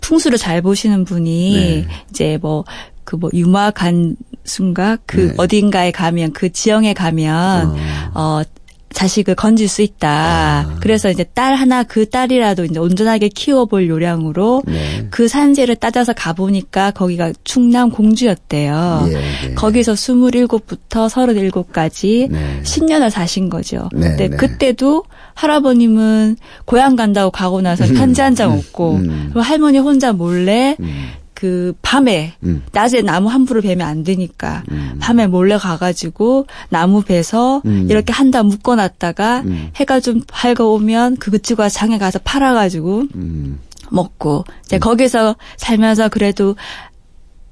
풍수를 0.09 0.39
잘 0.39 0.63
보시는 0.63 1.05
분이 1.05 1.53
네. 1.53 1.87
이제 2.09 2.39
뭐 2.41 2.65
그뭐 3.05 3.29
유마 3.35 3.73
간순가 3.73 4.99
그 5.05 5.29
네. 5.29 5.35
어딘가에 5.37 5.91
가면 5.91 6.33
그 6.33 6.51
지형에 6.51 6.95
가면 6.95 7.77
어, 8.15 8.41
어 8.41 8.43
자식을 8.93 9.35
건질 9.35 9.69
수 9.69 9.83
있다. 9.83 10.09
아. 10.11 10.77
그래서 10.81 11.11
이제 11.11 11.25
딸 11.35 11.55
하나 11.55 11.83
그 11.83 12.09
딸이라도 12.09 12.65
이제 12.65 12.79
온전하게 12.79 13.29
키워볼 13.29 13.89
요량으로 13.89 14.63
네. 14.67 15.07
그 15.11 15.29
산지를 15.29 15.77
따져서 15.77 16.13
가보니까 16.15 16.91
거기가 16.93 17.33
충남 17.45 17.91
공주였대요. 17.91 19.09
예, 19.09 19.49
예. 19.51 19.55
거기서 19.55 19.93
27부터 19.93 21.09
37까지 21.09 22.31
네. 22.31 22.61
10년을 22.63 23.11
사신 23.11 23.49
거죠. 23.49 23.89
네, 23.93 24.09
근데 24.09 24.29
네. 24.29 24.37
그때도 24.37 25.05
할아버님은 25.35 26.37
고향 26.65 26.97
간다고 26.97 27.31
가고 27.31 27.61
나서 27.61 27.85
음. 27.85 27.95
편지 27.95 28.21
한 28.21 28.35
장 28.39 28.53
없고 28.53 28.97
음. 28.97 29.33
할머니 29.35 29.79
혼자 29.79 30.13
몰래 30.13 30.77
음. 30.81 31.09
그 31.39 31.73
밤에 31.83 32.33
음. 32.43 32.65
낮에 32.73 33.01
나무 33.01 33.29
함부로 33.29 33.61
베면 33.61 33.87
안 33.87 34.03
되니까 34.03 34.65
음. 34.73 34.99
밤에 35.01 35.29
몰래 35.29 35.57
가가지고 35.57 36.49
나무 36.69 37.03
베서 37.03 37.63
음. 37.65 37.87
이렇게 37.89 38.13
한달 38.13 38.43
묶어놨다가 38.43 39.43
음. 39.43 39.71
해가 39.77 40.01
좀 40.01 40.21
밝아오면 40.27 41.19
그 41.19 41.31
그치가 41.31 41.69
장에 41.69 41.97
가서 41.97 42.19
팔아가지고 42.25 43.05
음. 43.15 43.61
먹고 43.89 44.47
이제 44.65 44.81
거기서 44.81 45.37
살면서 45.57 46.09
그래도 46.09 46.57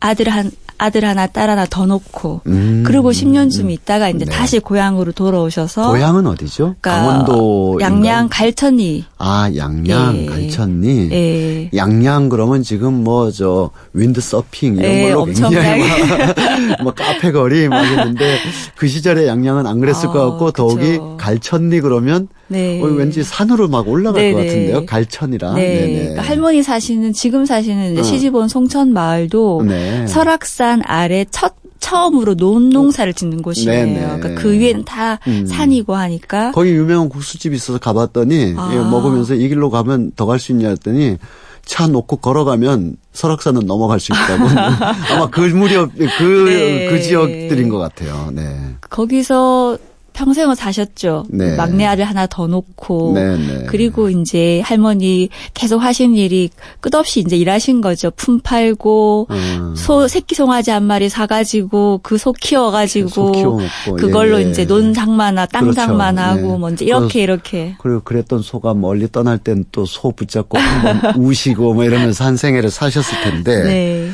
아들 0.01 0.29
한 0.29 0.51
아들 0.79 1.07
하나 1.07 1.27
딸 1.27 1.49
하나 1.49 1.65
더 1.65 1.87
놓고 1.87 2.43
음. 2.47 2.85
그리고 2.87 3.11
10년쯤 3.11 3.71
있다가 3.71 4.11
이제 4.11 4.27
네. 4.27 4.31
다시 4.31 4.59
고향으로 4.59 5.13
돌아오셔서 5.13 5.91
고향은 5.91 6.27
어디죠? 6.27 6.77
그러니까 6.81 6.91
강원도 6.91 7.79
양양 7.81 8.29
갈천리. 8.29 9.05
아 9.17 9.51
양양 9.57 10.17
예. 10.19 10.27
갈천리. 10.27 11.09
예. 11.13 11.71
양양 11.75 12.29
그러면 12.29 12.63
지금 12.63 13.05
뭐 13.05 13.31
저 13.31 13.71
윈드 13.95 14.21
서핑 14.21 14.77
이런 14.77 14.91
예, 14.91 15.03
걸로 15.13 15.25
굉장히 15.25 15.81
막, 15.81 16.83
뭐 16.85 16.93
카페 16.93 17.33
거리 17.33 17.69
막 17.69 17.83
있는데 17.85 18.39
그 18.77 18.87
시절에 18.87 19.27
양양은 19.27 19.67
안 19.67 19.81
그랬을 19.81 20.11
아, 20.11 20.13
것 20.13 20.31
같고 20.31 20.45
그쵸. 20.47 20.53
더욱이 20.53 20.99
갈천리 21.19 21.81
그러면 21.81 22.29
네. 22.49 22.81
어, 22.81 22.87
왠지 22.87 23.23
산으로 23.25 23.69
막 23.69 23.89
올라갈 23.89 24.23
네네. 24.23 24.33
것 24.33 24.39
같은데요. 24.47 24.87
갈천이라. 24.87 25.55
네. 25.55 25.99
그러니까 25.99 26.23
할머니 26.23 26.63
사시는 26.63 27.13
지금 27.13 27.45
사시는 27.45 27.99
어. 27.99 28.03
시집온 28.03 28.49
송천 28.49 28.93
마을도 28.93 29.63
네. 29.67 30.07
설악산 30.07 30.83
아래 30.85 31.25
첫 31.31 31.55
처음으로 31.79 32.35
논농사를 32.35 33.13
짓는 33.13 33.43
곳이에요. 33.43 34.19
그러니까 34.19 34.41
그 34.41 34.53
위에는 34.53 34.85
다 34.85 35.19
음. 35.27 35.47
산이고 35.47 35.95
하니까. 35.95 36.51
거기 36.53 36.71
유명한 36.71 37.09
국수집이 37.09 37.55
있어서 37.57 37.79
가봤더니 37.79 38.55
아. 38.57 38.69
먹으면서 38.91 39.35
이 39.35 39.49
길로 39.49 39.71
가면 39.71 40.13
더 40.17 40.27
갈 40.27 40.39
수 40.39 40.53
있냐 40.53 40.69
했더니 40.71 41.17
차 41.65 41.87
놓고 41.87 42.17
걸어가면 42.17 42.97
설악산은 43.13 43.67
넘어갈 43.67 44.01
수 44.01 44.13
있다고. 44.13 44.45
아마 45.13 45.29
그 45.31 45.41
무렵 45.43 45.91
그, 45.97 46.45
네. 46.49 46.89
그 46.89 47.03
지역들인 47.03 47.69
것 47.69 47.79
같아요. 47.79 48.31
네. 48.33 48.57
거기서 48.89 49.77
평생을 50.17 50.57
사셨죠. 50.57 51.27
네. 51.29 51.57
막내 51.57 51.85
아들 51.85 52.05
하나 52.05 52.27
더 52.27 52.47
놓고 52.47 53.13
네, 53.15 53.37
네. 53.37 53.67
그리고 53.69 54.09
이제 54.09 54.61
할머니 54.65 55.29
계속 55.53 55.79
하신 55.79 56.17
일이 56.17 56.49
끝없이 56.81 57.21
이제 57.21 57.37
일하신 57.37 57.83
거죠. 57.83 58.11
품 58.17 58.41
팔고 58.41 59.29
음. 59.31 59.75
소 59.77 60.09
새끼 60.09 60.35
송아지 60.35 60.71
한 60.71 60.85
마리 60.85 61.09
사가지고 61.09 62.01
그 62.03 62.17
소 62.17 62.33
키워가지고 62.33 63.61
그걸로 63.99 64.41
예, 64.41 64.47
예. 64.47 64.51
이제 64.51 64.65
논 64.67 64.95
장마나 64.95 65.45
땅 65.45 65.63
그렇죠. 65.65 65.81
네. 65.87 66.41
뭐 66.43 66.71
이제 66.71 66.85
이렇게 66.87 67.23
이렇게 67.23 67.77
그리고 67.79 68.01
그랬던 68.01 68.41
소가 68.41 68.73
멀리 68.73 69.11
떠날 69.13 69.37
땐 69.39 69.65
또 69.71 69.85
소 69.85 70.13
붙잡고 70.13 70.59
한번 70.59 71.13
우시고 71.23 71.75
뭐 71.75 71.85
이러면서 71.85 72.25
한 72.25 72.37
생애를 72.37 72.71
사셨을 72.71 73.23
텐데 73.23 73.63
네. 73.65 74.11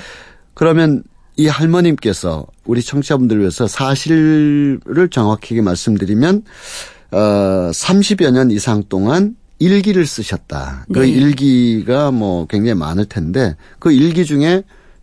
그러면 0.54 1.02
이 1.36 1.46
할머님께서 1.46 2.46
우리 2.64 2.82
청취자분들 2.82 3.40
위해서 3.40 3.66
사실을 3.66 5.08
정확하게 5.10 5.62
말씀드리면 5.62 6.42
어 7.12 7.18
30여 7.72 8.32
년 8.32 8.50
이상 8.50 8.82
동안 8.88 9.36
일기를 9.58 10.06
쓰셨다. 10.06 10.86
그 10.92 11.00
네. 11.00 11.08
일기가 11.08 12.10
뭐 12.10 12.46
굉장히 12.46 12.74
많을 12.78 13.04
텐데 13.04 13.56
그 13.78 13.92
일기 13.92 14.24
중에 14.24 14.62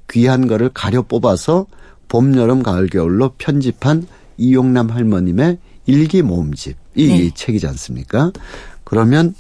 귀한 0.10 0.48
거를 0.48 0.70
가려 0.74 1.02
뽑아서 1.02 1.66
봄, 2.08 2.36
여름, 2.36 2.64
가을, 2.64 2.88
겨울로 2.88 3.32
편집한 3.38 4.06
이용남 4.38 4.90
할머님의 4.90 5.58
일기 5.86 6.22
모음집 6.22 6.76
이 6.96 7.08
네. 7.08 7.32
책이지 7.34 7.68
않습니까? 7.68 8.32
그러면 8.84 9.34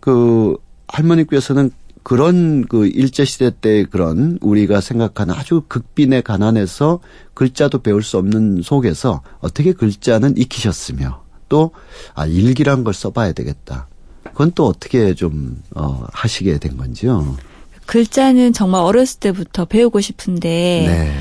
그 0.00 0.56
할머니께서는 0.88 1.70
그런 2.08 2.64
그 2.64 2.86
일제시대 2.86 3.50
때 3.60 3.84
그런 3.84 4.38
우리가 4.40 4.80
생각하는 4.80 5.34
아주 5.34 5.64
극빈의 5.68 6.22
가난에서 6.22 7.00
글자도 7.34 7.82
배울 7.82 8.02
수 8.02 8.16
없는 8.16 8.62
속에서 8.62 9.20
어떻게 9.40 9.74
글자는 9.74 10.38
익히셨으며 10.38 11.22
또, 11.50 11.72
아, 12.14 12.24
일기란 12.24 12.82
걸 12.82 12.94
써봐야 12.94 13.32
되겠다. 13.32 13.88
그건 14.24 14.52
또 14.54 14.66
어떻게 14.66 15.12
좀, 15.12 15.62
어, 15.74 16.06
하시게 16.10 16.56
된 16.58 16.78
건지요? 16.78 17.36
글자는 17.84 18.54
정말 18.54 18.80
어렸을 18.80 19.20
때부터 19.20 19.66
배우고 19.66 20.00
싶은데, 20.00 20.84
네. 20.86 21.14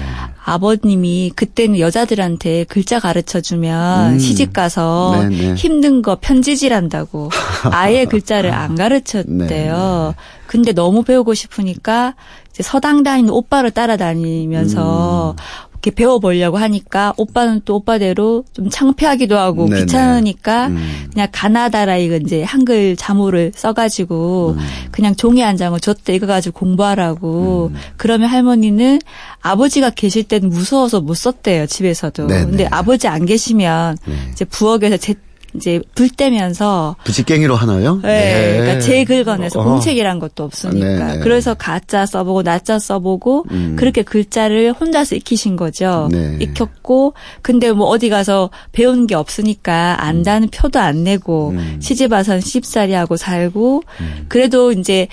아버님이 0.45 1.33
그때는 1.35 1.79
여자들한테 1.79 2.63
글자 2.69 3.01
가르쳐 3.01 3.41
주면 3.41 4.13
음. 4.13 4.19
시집 4.19 4.53
가서 4.53 5.17
네네. 5.19 5.55
힘든 5.55 6.01
거 6.01 6.17
편지질한다고 6.21 7.29
아예 7.71 8.05
글자를 8.05 8.53
안 8.53 8.75
가르쳤대요. 8.75 10.15
근데 10.47 10.71
너무 10.71 11.03
배우고 11.03 11.33
싶으니까 11.33 12.15
이제 12.49 12.63
서당 12.63 13.03
다니는 13.03 13.29
오빠를 13.29 13.71
따라다니면서 13.71 15.35
음. 15.37 15.67
이렇게 15.73 15.91
배워보려고 15.91 16.57
하니까 16.57 17.13
오빠는 17.17 17.61
또 17.65 17.75
오빠대로 17.75 18.43
좀 18.51 18.69
창피하기도 18.69 19.37
하고 19.37 19.67
네네. 19.67 19.81
귀찮으니까 19.81 20.67
음. 20.67 21.07
그냥 21.13 21.27
가나다라 21.31 21.97
이거 21.97 22.17
이제 22.17 22.43
한글 22.43 22.95
자모를 22.95 23.51
써가지고 23.55 24.55
음. 24.57 24.65
그냥 24.91 25.15
종이 25.15 25.41
한 25.41 25.55
장을 25.55 25.79
줬대 25.79 26.15
이거 26.15 26.25
가지고 26.25 26.59
공부하라고 26.59 27.71
음. 27.73 27.79
그러면 27.95 28.29
할머니는 28.29 28.99
아버지가 29.41 29.91
계실 29.91 30.23
때는 30.23 30.49
무서워서 30.49 30.99
못 31.01 31.13
썼대요 31.13 31.67
집에서도 31.67 32.27
네네. 32.27 32.45
근데 32.45 32.67
아버지 32.71 33.07
안 33.07 33.25
계시면 33.25 33.97
네. 34.05 34.15
이제 34.31 34.45
부엌에서 34.45 34.97
제 34.97 35.13
이제 35.55 35.81
불 35.95 36.09
떼면서 36.09 36.95
부지깽이로 37.03 37.55
하나요? 37.55 37.99
네, 38.03 38.07
네. 38.07 38.57
그러니까 38.57 38.79
제 38.79 39.03
긁어내서 39.03 39.59
어. 39.59 39.63
공책이란 39.63 40.19
것도 40.19 40.43
없으니까 40.43 40.87
네, 40.87 41.13
네. 41.13 41.19
그래서 41.19 41.53
가짜 41.53 42.05
써보고 42.05 42.43
나짜 42.43 42.79
써보고 42.79 43.45
음. 43.51 43.75
그렇게 43.77 44.03
글자를 44.03 44.73
혼자서 44.73 45.15
익히신 45.15 45.55
거죠. 45.55 46.09
네. 46.11 46.37
익혔고 46.41 47.13
근데 47.41 47.71
뭐 47.71 47.87
어디 47.87 48.09
가서 48.09 48.49
배운 48.71 49.07
게 49.07 49.15
없으니까 49.15 50.03
안다는 50.03 50.47
음. 50.47 50.51
표도 50.53 50.79
안 50.79 51.03
내고 51.03 51.49
음. 51.49 51.77
시집 51.81 52.11
와선 52.11 52.41
쉽사리 52.41 52.93
하고 52.93 53.17
살고 53.17 53.83
음. 54.01 54.25
그래도 54.27 54.71
이제 54.71 55.07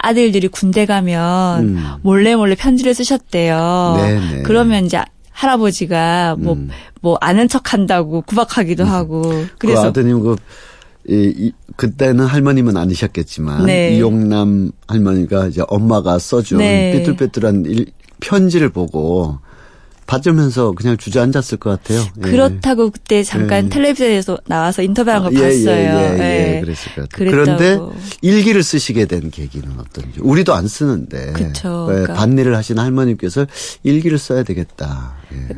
아들들이 0.00 0.48
군대 0.48 0.86
가면 0.86 1.64
음. 1.64 1.84
몰래 2.02 2.36
몰래 2.36 2.54
편지를 2.54 2.94
쓰셨대요. 2.94 3.94
네네. 3.98 4.42
그러면 4.42 4.86
이제 4.86 5.02
할아버지가 5.38 6.34
뭐, 6.36 6.54
음. 6.54 6.68
뭐 7.00 7.16
아는 7.20 7.46
척 7.46 7.72
한다고 7.72 8.22
구박하기도 8.22 8.82
음. 8.82 8.88
하고. 8.88 9.22
그 9.22 9.48
그래서. 9.58 9.82
그 9.82 9.88
아드님 9.88 10.20
그, 10.20 10.36
이, 11.08 11.32
이, 11.36 11.52
그때는 11.76 12.24
할머님은 12.26 12.76
아니셨겠지만. 12.76 13.66
네. 13.66 13.96
이용남 13.96 14.72
할머니가 14.88 15.46
이제 15.46 15.62
엄마가 15.68 16.18
써준 16.18 16.58
네. 16.58 16.92
삐뚤빼뚤한 16.92 17.66
일, 17.66 17.86
편지를 18.20 18.70
보고 18.70 19.38
받으면서 20.08 20.72
그냥 20.72 20.96
주저앉았을 20.96 21.58
것 21.58 21.68
같아요. 21.70 22.00
예. 22.00 22.20
그렇다고 22.20 22.90
그때 22.90 23.22
잠깐 23.22 23.66
예. 23.66 23.68
텔레비전에서 23.68 24.38
나와서 24.46 24.82
인터뷰한 24.82 25.22
거 25.22 25.28
아, 25.28 25.30
예, 25.32 25.38
봤어요. 25.38 25.68
예, 25.68 26.16
예, 26.18 26.18
예, 26.18 26.56
예. 26.56 26.60
그랬을 26.62 26.94
것 26.94 27.08
같아요. 27.08 27.30
그런데 27.30 27.78
일기를 28.22 28.62
쓰시게 28.62 29.04
된 29.04 29.30
계기는 29.30 29.68
어떤지. 29.78 30.18
우리도 30.20 30.54
안 30.54 30.66
쓰는데. 30.66 31.32
그쵸. 31.34 31.84
그러니까. 31.86 32.14
반일을 32.14 32.56
하신 32.56 32.78
할머님께서 32.78 33.46
일기를 33.82 34.16
써야 34.16 34.42
되겠다. 34.44 35.12
예. 35.34 35.56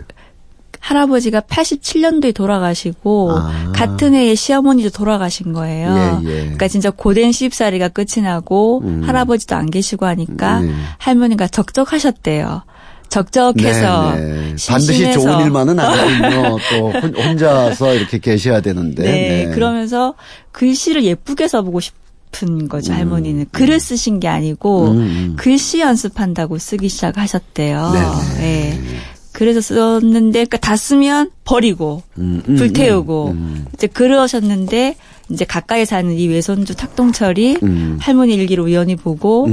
할아버지가 0.80 1.42
87년도에 1.42 2.34
돌아가시고 2.34 3.32
아. 3.36 3.72
같은 3.72 4.14
해에 4.14 4.34
시어머니도 4.34 4.90
돌아가신 4.90 5.52
거예요. 5.52 6.20
예, 6.24 6.28
예. 6.28 6.40
그러니까 6.40 6.66
진짜 6.66 6.90
고된 6.90 7.30
시집살이가 7.30 7.88
끝이 7.88 8.24
나고 8.24 8.80
음. 8.82 9.02
할아버지도 9.04 9.54
안 9.54 9.70
계시고 9.70 10.06
하니까 10.06 10.60
음. 10.60 10.84
할머니가 10.98 11.46
적적하셨대요. 11.46 12.62
적적해서 13.10 14.14
네, 14.14 14.20
네. 14.20 14.56
반드시 14.68 15.12
좋은 15.12 15.44
일만은 15.44 15.78
아니거든요. 15.78 16.58
또 16.70 16.90
혼자서 17.20 17.94
이렇게 17.94 18.18
계셔야 18.18 18.60
되는데. 18.60 19.02
네, 19.02 19.10
네. 19.46 19.50
그러면서 19.52 20.14
글씨를 20.52 21.04
예쁘게 21.04 21.48
써보고 21.48 21.80
싶은 21.80 22.68
거죠. 22.68 22.92
음, 22.92 22.96
할머니는 22.98 23.46
글을 23.50 23.74
음. 23.74 23.78
쓰신 23.78 24.20
게 24.20 24.28
아니고 24.28 24.92
음, 24.92 24.98
음. 24.98 25.36
글씨 25.36 25.80
연습한다고 25.80 26.58
쓰기 26.58 26.88
시작하셨대요. 26.88 27.90
네. 27.92 28.00
네. 28.40 28.80
네. 28.80 28.96
그래서 29.32 29.60
썼는데 29.60 30.30
그러니까 30.32 30.58
다 30.58 30.76
쓰면 30.76 31.30
버리고 31.44 32.02
음, 32.18 32.42
음, 32.48 32.56
불태우고 32.56 33.36
이제 33.74 33.86
그러셨는데 33.86 34.96
이제 35.30 35.44
가까이 35.44 35.86
사는 35.86 36.12
이 36.12 36.26
외손주 36.28 36.74
탁동철이 36.74 37.58
할머니 38.00 38.34
일기를 38.34 38.64
우연히 38.64 38.96
보고 38.96 39.48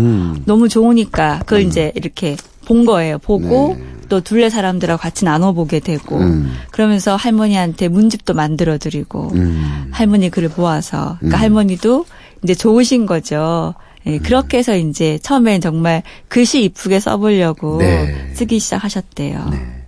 너무 0.46 0.68
좋으니까 0.68 1.40
그걸 1.40 1.62
이제 1.62 1.92
이렇게 1.96 2.36
본 2.68 2.86
거예요. 2.86 3.18
보고 3.18 3.76
네. 3.80 3.84
또 4.10 4.20
둘레 4.22 4.50
사람들하고 4.50 5.00
같이 5.02 5.24
나눠 5.24 5.54
보게 5.54 5.80
되고 5.80 6.18
음. 6.18 6.54
그러면서 6.72 7.16
할머니한테 7.16 7.88
문집도 7.88 8.34
만들어 8.34 8.78
드리고 8.78 9.32
음. 9.36 9.88
할머니 9.92 10.30
글을 10.30 10.52
모아서 10.56 11.16
그러니까 11.20 11.38
음. 11.38 11.42
할머니도 11.44 12.06
이제 12.44 12.54
좋으신 12.54 13.06
거죠. 13.06 13.74
예, 14.06 14.20
그렇게 14.20 14.58
해서 14.58 14.76
이제 14.76 15.18
처음엔 15.22 15.62
정말 15.62 16.04
글씨 16.28 16.64
이쁘게 16.64 17.00
써보려고 17.00 17.78
네. 17.80 18.32
쓰기 18.34 18.60
시작하셨대요. 18.60 19.50
네. 19.52 19.84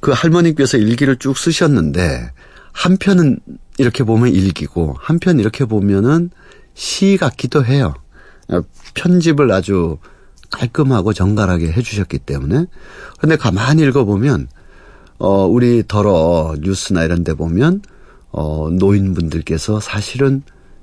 그 0.00 0.12
할머니께서 0.12 0.78
일기를 0.78 1.16
쭉 1.16 1.36
쓰셨는데 1.36 2.30
한 2.72 2.96
편은 2.96 3.38
이렇게 3.78 4.04
보면 4.04 4.32
일기고 4.32 4.96
한 5.00 5.18
편 5.18 5.38
이렇게 5.40 5.64
보면은 5.64 6.30
시 6.74 7.16
같기도 7.18 7.64
해요. 7.64 7.94
편집을 8.94 9.50
아주 9.52 9.98
깔끔하고 10.52 11.12
정갈하게 11.12 11.72
해주셨기 11.72 12.18
때문에. 12.20 12.66
근데 13.18 13.36
가만히 13.36 13.82
읽어보면, 13.82 14.48
어, 15.18 15.46
우리 15.46 15.82
더러 15.86 16.54
뉴스나 16.60 17.04
이런 17.04 17.24
데 17.24 17.34
보면, 17.34 17.82
어, 18.30 18.68
노인분들께서 18.70 19.80
사실은 19.80 20.42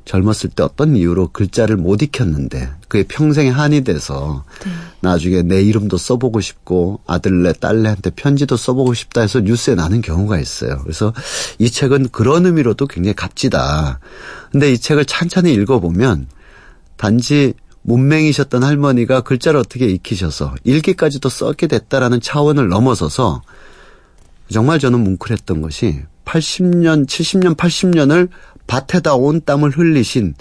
젊었을 0.10 0.50
때 0.56 0.64
어떤 0.64 0.96
이유로 0.96 1.28
글자를 1.28 1.78
못 1.78 2.02
익혔는데 2.02 2.72
그게 2.88 3.04
평생의 3.04 3.52
한이 3.52 3.84
돼서 3.84 4.44
네. 4.66 4.72
나중에 5.02 5.44
내 5.44 5.62
이름도 5.62 5.98
써보고 5.98 6.42
싶고 6.42 7.02
아들네 7.06 7.54
딸네한테 7.54 8.10
편지도 8.12 8.58
써보고 8.58 8.96
싶다 8.96 9.22
해서 9.22 9.40
뉴스에 9.40 9.76
나는 9.76 10.02
경우가 10.02 10.40
있어요. 10.40 10.80
그래서 10.82 11.14
이 11.60 11.70
책은 11.70 12.10
그런 12.12 12.48
의미로도 12.48 12.88
굉장히 12.88 13.14
값지다. 13.14 14.00
근데 14.52 14.72
이 14.72 14.80
책을 14.80 15.06
찬찬히 15.06 15.54
읽어보면 15.54 16.26
단지 16.98 17.54
문맹이셨던 17.84 18.64
할머니가 18.64 19.22
글자를 19.22 19.60
어떻게 19.60 19.88
익히셔서 19.88 20.56
일기까지도 20.64 21.30
썼게 21.30 21.68
됐다라는 21.68 22.22
차원을 22.22 22.68
넘어서서 22.68 23.42
정말 24.52 24.80
저는 24.80 25.00
뭉클했던 25.04 25.62
것이 25.62 26.02
80년, 26.26 27.08
70년, 27.08 27.56
80년을 27.56 28.30
밭에다 28.68 29.16
온 29.16 29.42
땀을 29.44 29.72
흘리신 29.72 30.36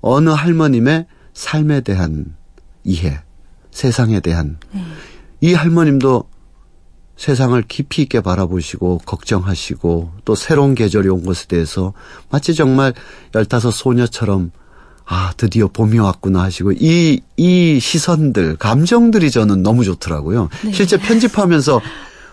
어느 0.00 0.30
할머님의 0.30 1.06
삶에 1.34 1.80
대한 1.80 2.36
이해, 2.84 3.20
세상에 3.70 4.20
대한 4.20 4.58
네. 4.72 4.82
이 5.40 5.54
할머님도 5.54 6.28
세상을 7.16 7.60
깊이 7.68 8.02
있게 8.02 8.20
바라보시고 8.20 8.98
걱정하시고 9.06 10.12
또 10.24 10.34
새로운 10.34 10.74
계절이 10.74 11.08
온 11.08 11.24
것에 11.24 11.46
대해서 11.46 11.92
마치 12.30 12.54
정말 12.54 12.92
열다섯 13.34 13.72
소녀처럼 13.72 14.50
아, 15.06 15.32
드디어 15.36 15.68
봄이 15.68 15.98
왔구나 15.98 16.42
하시고 16.42 16.72
이, 16.72 17.20
이 17.36 17.78
시선들, 17.80 18.56
감정들이 18.56 19.30
저는 19.30 19.62
너무 19.62 19.84
좋더라고요. 19.84 20.48
네. 20.64 20.72
실제 20.72 20.96
편집하면서 20.96 21.80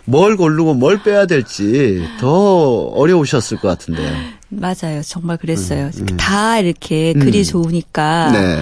뭘 0.05 0.37
고르고 0.37 0.73
뭘 0.73 1.03
빼야 1.03 1.25
될지 1.25 2.03
더 2.19 2.29
어려우셨을 2.29 3.57
것 3.57 3.67
같은데요. 3.67 4.11
맞아요. 4.49 5.01
정말 5.05 5.37
그랬어요. 5.37 5.91
음, 5.97 6.07
음. 6.11 6.17
다 6.17 6.59
이렇게 6.59 7.13
글이 7.13 7.39
음. 7.39 7.43
좋으니까 7.43 8.31
네. 8.31 8.59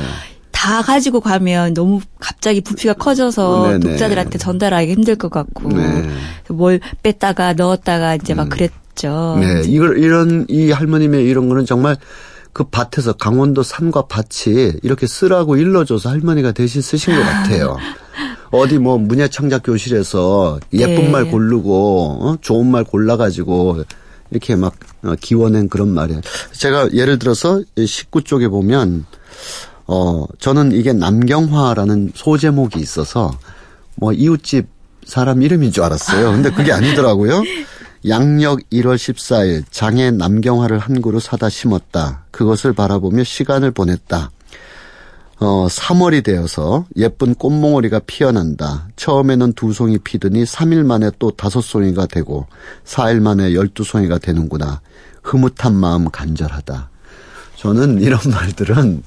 다 0.52 0.82
가지고 0.82 1.22
가면 1.22 1.74
너무 1.74 2.02
갑자기 2.20 2.62
부피가 2.62 2.94
커져서 2.94 3.68
네네. 3.68 3.80
네. 3.80 3.90
독자들한테 3.92 4.38
전달하기 4.38 4.92
힘들 4.92 5.16
것 5.16 5.30
같고 5.32 5.70
네. 5.70 6.10
뭘 6.50 6.80
뺐다가 7.02 7.54
넣었다가 7.54 8.16
이제 8.16 8.34
막 8.34 8.44
음. 8.44 8.50
그랬죠. 8.50 9.38
네, 9.40 9.62
이걸 9.66 9.98
이런 10.00 10.46
이 10.50 10.72
할머님의 10.72 11.26
이런 11.26 11.48
거는 11.48 11.66
정말 11.66 11.96
그 12.54 12.66
밭에서 12.66 13.14
강원도 13.14 13.64
산과 13.64 14.08
밭이 14.08 14.74
이렇게 14.84 15.08
쓰라고 15.08 15.58
일러줘서 15.58 16.10
할머니가 16.10 16.52
대신 16.52 16.82
쓰신 16.82 17.16
것 17.16 17.22
같아요. 17.22 17.78
어디 18.52 18.80
뭐 18.80 18.98
문예창작 18.98 19.64
교실에서 19.64 20.60
예쁜 20.74 20.96
네. 20.96 21.10
말 21.10 21.26
고르고 21.30 22.18
어? 22.22 22.38
좋은 22.42 22.70
말 22.70 22.84
골라가지고 22.84 23.84
이렇게 24.32 24.56
막 24.56 24.76
어, 25.04 25.14
기원한 25.20 25.70
그런 25.70 25.90
말이에요. 25.90 26.22
제가 26.52 26.92
예를 26.94 27.20
들어서 27.20 27.62
19쪽에 27.78 28.50
보면 28.50 29.06
어 29.88 30.26
저는 30.40 30.72
이게 30.72 30.94
남경화라는 30.94 32.12
소제목이 32.14 32.80
있어서 32.80 33.32
뭐 33.96 34.14
이웃집 34.14 34.68
사람 35.06 35.42
이름인 35.42 35.72
줄 35.72 35.84
알았어요. 35.84 36.32
근데 36.32 36.52
그게 36.52 36.72
아니더라고요. 36.72 37.42
양력 38.08 38.62
1월 38.72 38.96
14일 38.96 39.64
장애 39.72 40.12
남경화를 40.12 40.80
한 40.80 41.02
그루 41.02 41.20
사다 41.20 41.50
심었다. 41.50 42.26
그것을 42.32 42.74
바라보며 42.74 43.24
시간을 43.24 43.72
보냈다. 43.72 44.32
어, 45.42 45.68
3월이 45.68 46.24
되어서 46.24 46.86
예쁜 46.96 47.34
꽃몽오리가 47.34 48.02
피어난다. 48.06 48.90
처음에는 48.96 49.54
두 49.54 49.74
송이 49.74 49.98
피더니 50.00 50.44
3일 50.44 50.86
만에 50.86 51.12
또 51.20 51.32
다섯 51.32 51.62
송이가 51.62 52.08
되고 52.08 52.48
4일 52.86 53.22
만에 53.22 53.52
12송이가 53.52 54.22
되는구나. 54.22 54.82
흐뭇한 55.24 55.76
마음 55.76 56.10
간절하다. 56.10 56.90
저는 57.56 58.02
이런 58.02 58.20
말들은 58.32 59.04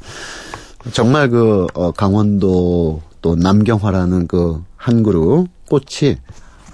정말 0.93 1.29
그 1.29 1.67
어, 1.75 1.93
강원도 1.93 3.03
또 3.21 3.37
남경화라는 3.37 4.27
그 4.27 4.63
한 4.83 5.05
그루 5.05 5.47
꽃이 5.69 6.17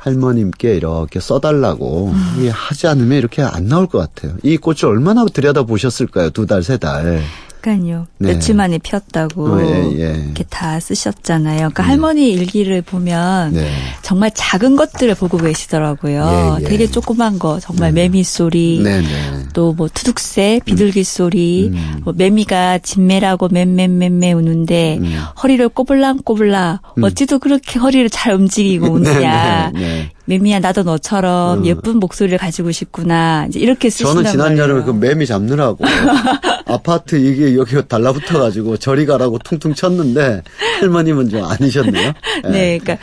할머님께 0.08 0.74
이렇게 0.74 1.20
써달라고 1.20 2.08
음. 2.12 2.50
하지 2.50 2.86
않으면 2.86 3.18
이렇게 3.18 3.42
안 3.42 3.66
나올 3.66 3.86
것 3.86 3.98
같아요. 3.98 4.36
이 4.42 4.56
꽃을 4.56 4.86
얼마나 4.86 5.24
들여다 5.24 5.64
보셨을까요? 5.64 6.30
두 6.30 6.46
달, 6.46 6.62
세 6.62 6.78
달. 6.78 7.22
그러니까요. 7.60 8.06
네. 8.18 8.34
며칠 8.34 8.54
만에 8.54 8.78
피었다고 8.78 9.46
어, 9.46 9.62
예, 9.62 9.98
예. 9.98 10.24
이렇게 10.24 10.44
다 10.44 10.78
쓰셨잖아요. 10.80 11.56
그러니까 11.58 11.82
음. 11.84 11.88
할머니 11.88 12.30
일기를 12.30 12.82
보면 12.82 13.54
네. 13.54 13.70
정말 14.02 14.30
작은 14.34 14.76
것들을 14.76 15.14
보고 15.14 15.38
계시더라고요. 15.38 16.58
예, 16.60 16.64
예. 16.64 16.68
되게 16.68 16.90
조그만 16.90 17.38
거, 17.38 17.58
정말 17.60 17.92
음. 17.92 17.94
매미 17.94 18.22
소리, 18.24 18.82
또 19.52 19.72
뭐 19.78 19.88
투둑새, 19.88 20.60
비둘기 20.64 21.00
음. 21.00 21.04
소리, 21.04 21.68
음. 21.72 22.00
뭐 22.02 22.12
매미가 22.16 22.78
진매라고 22.78 23.48
맴맴맴매 23.48 24.32
우는데 24.32 24.98
음. 25.00 25.20
허리를 25.42 25.68
꼬불랑꼬불랑 25.68 26.78
음. 26.98 27.04
어찌도 27.04 27.38
그렇게 27.38 27.78
허리를 27.78 28.08
잘 28.10 28.34
움직이고 28.34 28.86
우느냐. 28.90 29.70
매미야 30.28 30.58
나도 30.58 30.82
너처럼 30.82 31.60
음. 31.60 31.66
예쁜 31.66 31.96
목소리를 31.96 32.36
가지고 32.36 32.70
싶구나. 32.70 33.46
이제 33.48 33.58
이렇게 33.58 33.88
쓰신단 33.88 34.14
저는 34.16 34.30
지난 34.30 34.58
여름에 34.58 34.84
그 34.84 34.90
매미 34.90 35.24
잡느라고 35.26 35.84
아파트 36.66 37.16
이게 37.16 37.56
여기 37.56 37.76
달라붙어 37.88 38.38
가지고 38.38 38.76
저리 38.76 39.06
가라고 39.06 39.38
퉁퉁 39.38 39.72
쳤는데 39.72 40.42
할머님은 40.80 41.30
좀 41.30 41.44
아니셨네요. 41.44 42.12
네, 42.44 42.50
네 42.50 42.78
그러니까 42.78 42.98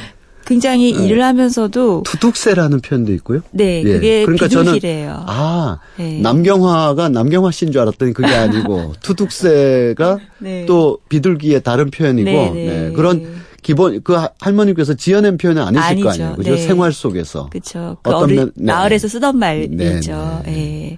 굉장히 0.45 0.93
네. 0.93 1.03
일을 1.03 1.23
하면서도 1.23 2.03
투둑새라는 2.05 2.81
표현도 2.81 3.11
있고요. 3.13 3.41
네, 3.49 3.81
예. 3.83 3.93
그게 3.93 4.23
그러니까 4.23 4.47
비둘기래요. 4.47 5.07
저는 5.07 5.25
아 5.25 5.79
네. 5.97 6.19
남경화가 6.21 7.09
남경화 7.09 7.49
씨인 7.49 7.71
줄 7.71 7.81
알았더니 7.81 8.13
그게 8.13 8.31
아니고 8.31 8.93
투둑새가 9.01 10.19
네. 10.37 10.67
또 10.67 10.99
비둘기의 11.09 11.63
다른 11.63 11.89
표현이고 11.89 12.29
네, 12.29 12.51
네. 12.53 12.65
네, 12.65 12.91
그런 12.91 13.44
기본 13.65 13.99
그 14.03 14.15
할머니께서 14.39 14.93
지어낸 14.93 15.37
표현은 15.39 15.59
아니실 15.59 15.83
아니죠. 15.83 16.03
거 16.03 16.13
아니에요. 16.13 16.35
그죠? 16.35 16.51
네. 16.51 16.57
생활 16.61 16.93
속에서. 16.93 17.49
그렇죠. 17.49 17.97
그 18.03 18.11
어떤 18.11 18.35
면, 18.35 18.51
네. 18.53 18.71
마을에서 18.71 19.07
쓰던 19.07 19.39
말이죠. 19.39 20.41
네. 20.45 20.51
네. 20.51 20.97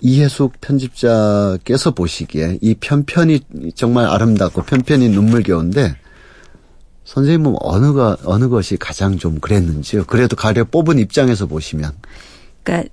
이해숙 0.00 0.60
편집자께서 0.60 1.92
보시기에 1.92 2.58
이 2.60 2.74
편편이 2.74 3.42
정말 3.76 4.08
아름답고 4.08 4.64
편편이 4.64 5.10
눈물겨운데 5.10 5.94
선생님은 7.04 7.54
어느가 7.60 8.16
어느 8.24 8.48
것이 8.48 8.76
가장 8.76 9.16
좀 9.16 9.38
그랬는지요? 9.38 10.02
그래도 10.06 10.34
가려 10.34 10.64
뽑은 10.64 10.98
입장에서 10.98 11.46
보시면. 11.46 11.92
그러니까 12.64 12.90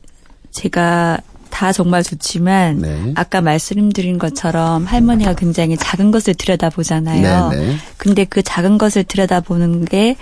제가 0.52 1.18
다 1.50 1.72
정말 1.72 2.04
좋지만 2.04 2.80
네. 2.80 3.12
아까 3.16 3.42
말씀드린 3.42 4.18
것처럼 4.18 4.86
할머니가 4.86 5.34
굉장히 5.34 5.78
작은 5.78 6.12
것을 6.12 6.34
들여다보잖아요. 6.34 7.50
네, 7.50 7.58
네. 7.58 7.76
근데 7.98 8.26
그 8.26 8.42
작은 8.42 8.78
것을 8.78 9.04
들여다보는 9.04 9.86
게 9.86 10.16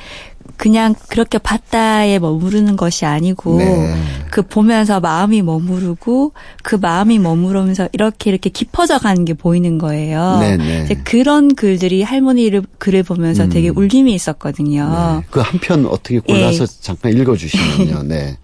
그냥 0.56 0.96
그렇게 1.10 1.38
봤다에 1.38 2.20
머무르는 2.20 2.78
것이 2.78 3.06
아니고 3.06 3.58
네. 3.58 3.96
그 4.32 4.42
보면서 4.42 5.00
마음이 5.00 5.42
머무르고 5.42 6.32
그 6.63 6.76
마음이 6.76 7.20
머무르면서 7.20 7.90
이렇게 7.92 8.30
이렇게 8.30 8.50
깊어져 8.50 8.98
가는 8.98 9.26
게 9.26 9.34
보이는 9.34 9.78
거예요. 9.78 10.38
네, 10.40 10.58
네. 10.58 10.88
그런 11.04 11.54
글들이 11.54 12.02
할머니를 12.02 12.63
글을 12.78 13.04
보면서 13.04 13.44
음. 13.44 13.50
되게 13.50 13.70
울림이 13.70 14.13
있었거든요. 14.13 15.20
네. 15.20 15.28
그한 15.30 15.60
편 15.60 15.86
어떻게 15.86 16.20
골라서 16.20 16.63
예. 16.63 16.68
잠깐 16.82 17.13
읽어주시면요. 17.13 18.04
네. 18.04 18.38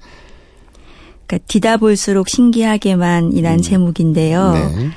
그러니까 1.26 1.46
디다 1.48 1.78
볼수록 1.78 2.30
신기하게만 2.30 3.34
이란 3.34 3.56
음. 3.56 3.62
제목인데요. 3.62 4.54
네. 4.54 4.90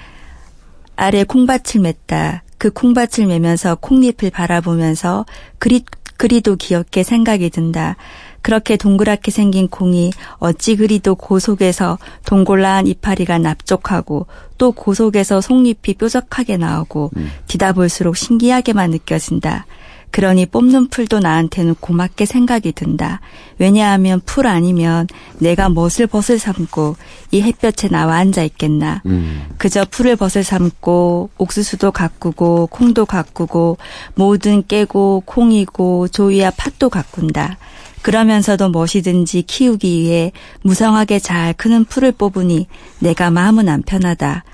아래 0.97 1.25
콩밭을 1.25 1.81
맸다. 1.83 2.41
그 2.59 2.71
콩밭을 2.71 3.27
매면서 3.27 3.77
콩잎을 3.77 4.31
바라보면서 4.31 5.27
그리, 5.59 5.85
그리도 6.17 6.57
귀엽게 6.57 7.03
생각이 7.03 7.51
든다. 7.51 7.97
그렇게 8.41 8.77
동그랗게 8.77 9.33
생긴 9.33 9.67
콩이 9.67 10.13
어찌 10.39 10.77
그리도 10.77 11.17
고속에서 11.17 11.99
동골라한 12.27 12.87
이파리가 12.87 13.39
납족하고 13.39 14.29
또 14.57 14.71
고속에서 14.71 15.41
속잎이 15.41 15.95
뾰족하게 15.99 16.57
나오고 16.57 17.11
음. 17.17 17.31
디다 17.49 17.73
볼수록 17.73 18.17
신기하게만 18.17 18.91
느껴진다. 18.91 19.67
그러니 20.17 20.47
뽑는 20.47 20.89
풀도 20.89 21.21
나한테는 21.21 21.75
고맙게 21.79 22.25
생각이 22.25 22.73
든다. 22.73 23.21
왜냐하면 23.59 24.23
풀 24.25 24.47
아니면 24.47 25.07
내가 25.41 25.69
멋을 25.69 26.07
벗을 26.11 26.39
삼고 26.39 26.97
이 27.33 27.43
햇볕에 27.43 27.89
나와 27.89 28.17
앉아 28.17 28.43
있겠나. 28.45 29.03
음. 29.05 29.45
그저 29.59 29.85
풀을 29.85 30.17
벗을 30.17 30.43
삼고 30.43 31.29
옥수수도 31.37 31.91
가꾸고 31.91 32.69
콩도 32.69 33.05
가꾸고 33.05 33.77
모든 34.15 34.67
깨고 34.67 35.25
콩이고 35.27 36.09
조이와 36.09 36.51
팥도 36.57 36.89
가꾼다. 36.89 37.59
그러면서도 38.01 38.71
무엇이든지 38.71 39.43
키우기 39.43 40.01
위해 40.01 40.33
무성하게 40.63 41.19
잘 41.19 41.53
크는 41.53 41.85
풀을 41.85 42.13
뽑으니 42.13 42.69
내가 43.01 43.31
마음은 43.31 43.69
안 43.69 43.83
편하다. 43.83 44.45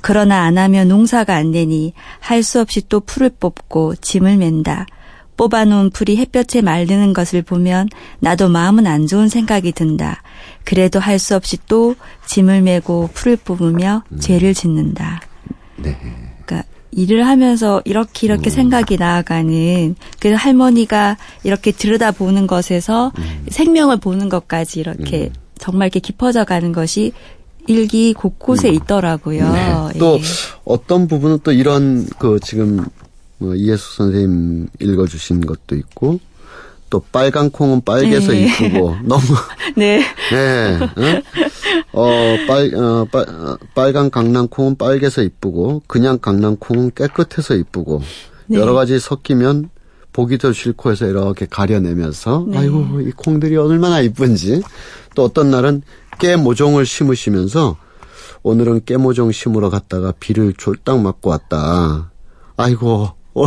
그러나 0.00 0.44
안 0.44 0.56
하면 0.56 0.88
농사가 0.88 1.34
안 1.34 1.52
되니 1.52 1.92
할 2.20 2.42
수 2.42 2.58
없이 2.58 2.80
또 2.88 3.00
풀을 3.00 3.28
뽑고 3.38 3.96
짐을 3.96 4.38
맨다. 4.38 4.86
뽑아놓은 5.40 5.88
풀이 5.88 6.18
햇볕에 6.18 6.60
말르는 6.60 7.14
것을 7.14 7.40
보면 7.40 7.88
나도 8.18 8.50
마음은 8.50 8.86
안 8.86 9.06
좋은 9.06 9.30
생각이 9.30 9.72
든다. 9.72 10.22
그래도 10.64 11.00
할 11.00 11.18
수 11.18 11.34
없이 11.34 11.56
또 11.66 11.94
짐을 12.26 12.60
메고 12.60 13.08
풀을 13.14 13.36
뽑으며 13.36 14.02
음. 14.10 14.20
죄를 14.20 14.52
짓는다. 14.52 15.20
네. 15.76 15.96
그러니까 16.44 16.68
일을 16.90 17.26
하면서 17.26 17.80
이렇게 17.86 18.26
이렇게 18.26 18.50
음. 18.50 18.52
생각이 18.52 18.98
나아가는 18.98 19.96
그 20.18 20.32
할머니가 20.32 21.16
이렇게 21.42 21.72
들여다보는 21.72 22.46
것에서 22.46 23.12
음. 23.16 23.46
생명을 23.48 23.96
보는 23.98 24.28
것까지 24.28 24.80
이렇게 24.80 25.24
음. 25.24 25.32
정말 25.58 25.86
이렇게 25.86 26.00
깊어져 26.00 26.44
가는 26.44 26.72
것이 26.72 27.12
일기 27.66 28.12
곳곳에 28.12 28.68
음. 28.68 28.74
있더라고요. 28.74 29.52
네. 29.52 29.98
또 29.98 30.16
예. 30.18 30.22
어떤 30.64 31.08
부분은 31.08 31.40
또 31.44 31.52
이런 31.52 32.06
그 32.18 32.38
지금 32.42 32.76
뭐 32.76 32.86
이해숙 33.40 33.92
선생님 33.94 34.68
읽어주신 34.80 35.46
것도 35.46 35.76
있고 35.76 36.20
또 36.90 37.00
빨간 37.12 37.50
콩은 37.50 37.82
빨개서 37.82 38.32
네. 38.32 38.46
이쁘고 38.46 38.96
너무 39.04 39.22
네. 39.76 40.02
네. 40.30 40.78
응? 40.98 41.22
어, 41.92 42.06
빨, 42.46 42.74
어, 42.74 43.06
빨, 43.10 43.28
어, 43.28 43.58
빨간 43.74 44.10
강낭 44.10 44.48
콩은 44.48 44.76
빨개서 44.76 45.22
이쁘고 45.22 45.82
그냥 45.86 46.18
강낭 46.18 46.56
콩은 46.56 46.92
깨끗해서 46.94 47.54
이쁘고 47.54 48.02
네. 48.48 48.58
여러 48.58 48.74
가지 48.74 48.98
섞이면 48.98 49.70
보기 50.12 50.38
도 50.38 50.52
싫고 50.52 50.90
해서 50.90 51.06
이렇게 51.06 51.46
가려내면서 51.46 52.46
네. 52.48 52.58
아이고 52.58 53.00
이 53.02 53.12
콩들이 53.12 53.56
얼마나 53.56 54.00
이쁜지 54.00 54.62
또 55.14 55.24
어떤 55.24 55.50
날은 55.50 55.82
깨 56.18 56.36
모종을 56.36 56.84
심으시면서 56.84 57.76
오늘은 58.42 58.82
깨모종 58.86 59.32
심으러 59.32 59.70
갔다가 59.70 60.12
비를 60.18 60.54
쫄딱 60.54 61.00
맞고 61.00 61.30
왔다. 61.30 62.10
아이고 62.56 63.10
어, 63.34 63.46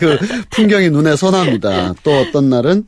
그 0.00 0.18
풍경이 0.50 0.90
눈에 0.90 1.16
선합니다. 1.16 1.94
또 2.02 2.10
어떤 2.18 2.48
날은 2.50 2.84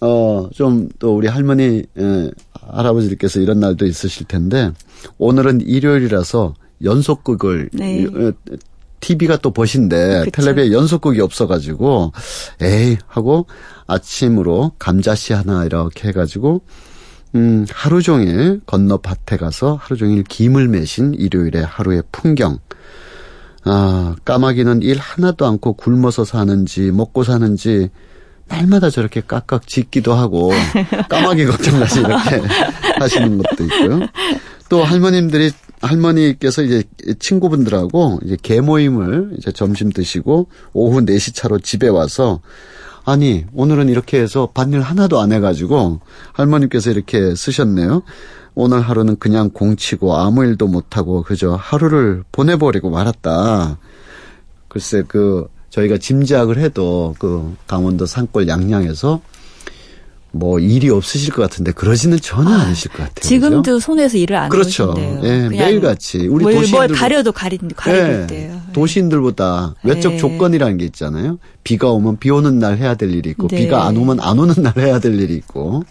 어 0.00 0.48
좀 0.54 0.88
또 0.98 1.14
우리 1.16 1.28
할머니 1.28 1.82
예, 1.98 2.30
할아버지들께서 2.52 3.40
이런 3.40 3.60
날도 3.60 3.84
있으실 3.86 4.26
텐데 4.26 4.70
오늘은 5.18 5.60
일요일이라서 5.62 6.54
연속극을 6.84 7.70
네. 7.74 8.06
TV가 9.00 9.36
또 9.38 9.50
보신데 9.50 10.24
그쵸. 10.24 10.42
텔레비에 10.42 10.72
연속극이 10.72 11.20
없어가지고 11.20 12.12
에이 12.62 12.96
하고 13.06 13.46
아침으로 13.86 14.72
감자씨 14.78 15.32
하나 15.32 15.64
이렇게 15.64 16.08
해가지고 16.08 16.62
음 17.34 17.66
하루 17.70 18.02
종일 18.02 18.60
건너 18.66 18.98
밭에 18.98 19.36
가서 19.36 19.78
하루 19.80 19.96
종일 19.96 20.22
김을 20.24 20.68
매신 20.68 21.14
일요일의 21.14 21.64
하루의 21.64 22.02
풍경 22.12 22.58
아, 23.64 24.16
까마귀는 24.24 24.82
일 24.82 24.98
하나도 24.98 25.46
않고 25.46 25.74
굶어서 25.74 26.24
사는지 26.24 26.90
먹고 26.92 27.24
사는지 27.24 27.90
날마다 28.48 28.90
저렇게 28.90 29.20
깍깍 29.20 29.66
짖기도 29.66 30.12
하고 30.14 30.50
까마귀 31.08 31.46
걱정까지 31.46 32.00
이렇게 32.00 32.42
하시는 32.98 33.38
것도 33.38 33.64
있고요. 33.64 34.00
또 34.68 34.82
할머님들이 34.82 35.52
할머니께서 35.80 36.62
이제 36.62 36.82
친구분들하고 37.18 38.20
이제 38.24 38.36
개 38.40 38.60
모임을 38.60 39.32
이제 39.38 39.50
점심 39.52 39.90
드시고 39.90 40.48
오후 40.72 41.00
4시 41.00 41.34
차로 41.34 41.60
집에 41.60 41.88
와서 41.88 42.40
아니 43.04 43.44
오늘은 43.54 43.88
이렇게 43.88 44.20
해서 44.20 44.50
밭일 44.52 44.80
하나도 44.80 45.20
안 45.20 45.32
해가지고 45.32 46.00
할머님께서 46.32 46.90
이렇게 46.90 47.34
쓰셨네요. 47.34 48.02
오늘 48.54 48.80
하루는 48.80 49.16
그냥 49.18 49.50
공치고 49.50 50.16
아무 50.16 50.44
일도 50.44 50.66
못하고 50.66 51.22
그저 51.22 51.54
하루를 51.54 52.24
보내버리고 52.32 52.90
말았다. 52.90 53.78
글쎄 54.68 55.04
그 55.06 55.48
저희가 55.70 55.98
짐작을 55.98 56.58
해도 56.58 57.14
그 57.18 57.56
강원도 57.66 58.06
산골 58.06 58.48
양양에서 58.48 59.20
뭐 60.32 60.60
일이 60.60 60.88
없으실 60.90 61.32
것 61.32 61.42
같은데 61.42 61.72
그러지는 61.72 62.18
전혀 62.20 62.50
아, 62.50 62.68
니실것 62.68 62.98
같아요. 62.98 63.20
지금도 63.20 63.62
그렇죠? 63.62 63.80
손에서 63.80 64.16
일을 64.16 64.36
안 64.36 64.48
그렇죠. 64.48 64.90
하신대요. 64.90 65.20
예, 65.24 65.48
매일 65.48 65.80
같이 65.80 66.18
우리 66.18 66.44
뭘, 66.44 66.54
도시인들 66.54 66.70
뭘 66.70 66.88
가려도 66.88 67.32
가리, 67.32 67.58
가리고 67.74 68.34
예, 68.34 68.52
도시인들보다 68.72 69.74
외적 69.82 70.12
예. 70.12 70.16
조건이라는 70.18 70.76
게 70.78 70.84
있잖아요. 70.86 71.38
비가 71.64 71.90
오면 71.90 72.18
비 72.18 72.30
오는 72.30 72.58
날 72.58 72.78
해야 72.78 72.94
될 72.94 73.10
일이 73.10 73.30
있고 73.30 73.48
네. 73.48 73.56
비가 73.56 73.86
안 73.86 73.96
오면 73.96 74.20
안 74.20 74.38
오는 74.38 74.54
날 74.62 74.74
해야 74.78 75.00
될 75.00 75.18
일이 75.20 75.34
있고 75.34 75.84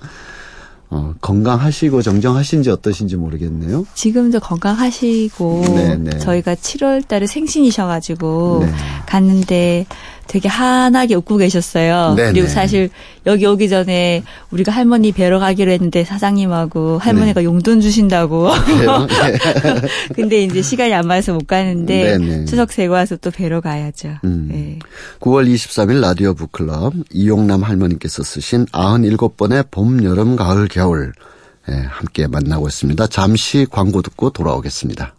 어, 0.92 1.14
건강하시고 1.22 2.02
정정하신지 2.02 2.70
어떠신지 2.72 3.16
모르겠네요. 3.16 3.86
지금도 3.94 4.40
건강하시고 4.40 5.62
네네. 5.68 5.96
네. 5.98 6.18
저희가 6.18 6.56
7월 6.56 7.08
달에 7.08 7.28
생신이셔 7.28 7.86
가지고 7.86 8.62
네. 8.66 8.72
갔는데 9.06 9.86
되게 10.30 10.48
환하게 10.48 11.16
웃고 11.16 11.38
계셨어요. 11.38 12.14
네네. 12.16 12.32
그리고 12.34 12.48
네. 12.48 12.54
사실 12.54 12.90
여기 13.26 13.48
오기 13.48 13.68
전에 13.68 14.24
우리가 14.52 14.72
할머니 14.72 15.12
뵈러 15.12 15.40
가기로 15.40 15.72
했는데 15.72 16.06
사장님하고 16.06 17.00
할머니가 17.00 17.42
네. 17.42 17.46
용돈 17.46 17.82
주신다고. 17.82 18.48
아, 18.48 19.08
네. 19.08 19.38
근데 20.14 20.44
이제 20.44 20.62
시간이 20.62 20.94
안 20.94 21.08
맞아서 21.08 21.34
못 21.34 21.48
가는데 21.48 22.18
네네. 22.18 22.38
네. 22.38 22.46
추석 22.46 22.72
세고 22.72 22.94
와서 22.94 23.18
또 23.18 23.32
뵈러 23.32 23.60
가야죠. 23.60 24.18
음. 24.24 24.50
네. 24.52 24.80
9월 25.20 25.52
23일 25.52 26.00
라디오 26.00 26.36
북클럽 26.36 26.94
이용남 27.12 27.64
할머니께서 27.64 28.22
쓰신 28.22 28.68
97번의 28.68 29.72
봄, 29.72 30.04
여름, 30.04 30.36
가을, 30.36 30.68
겨울 30.68 31.12
예, 31.72 31.74
함께 31.90 32.28
만나고 32.28 32.68
있습니다. 32.68 33.08
잠시 33.08 33.66
광고 33.70 34.04
듣고 34.04 34.30
돌아오겠습니다. 34.30 35.16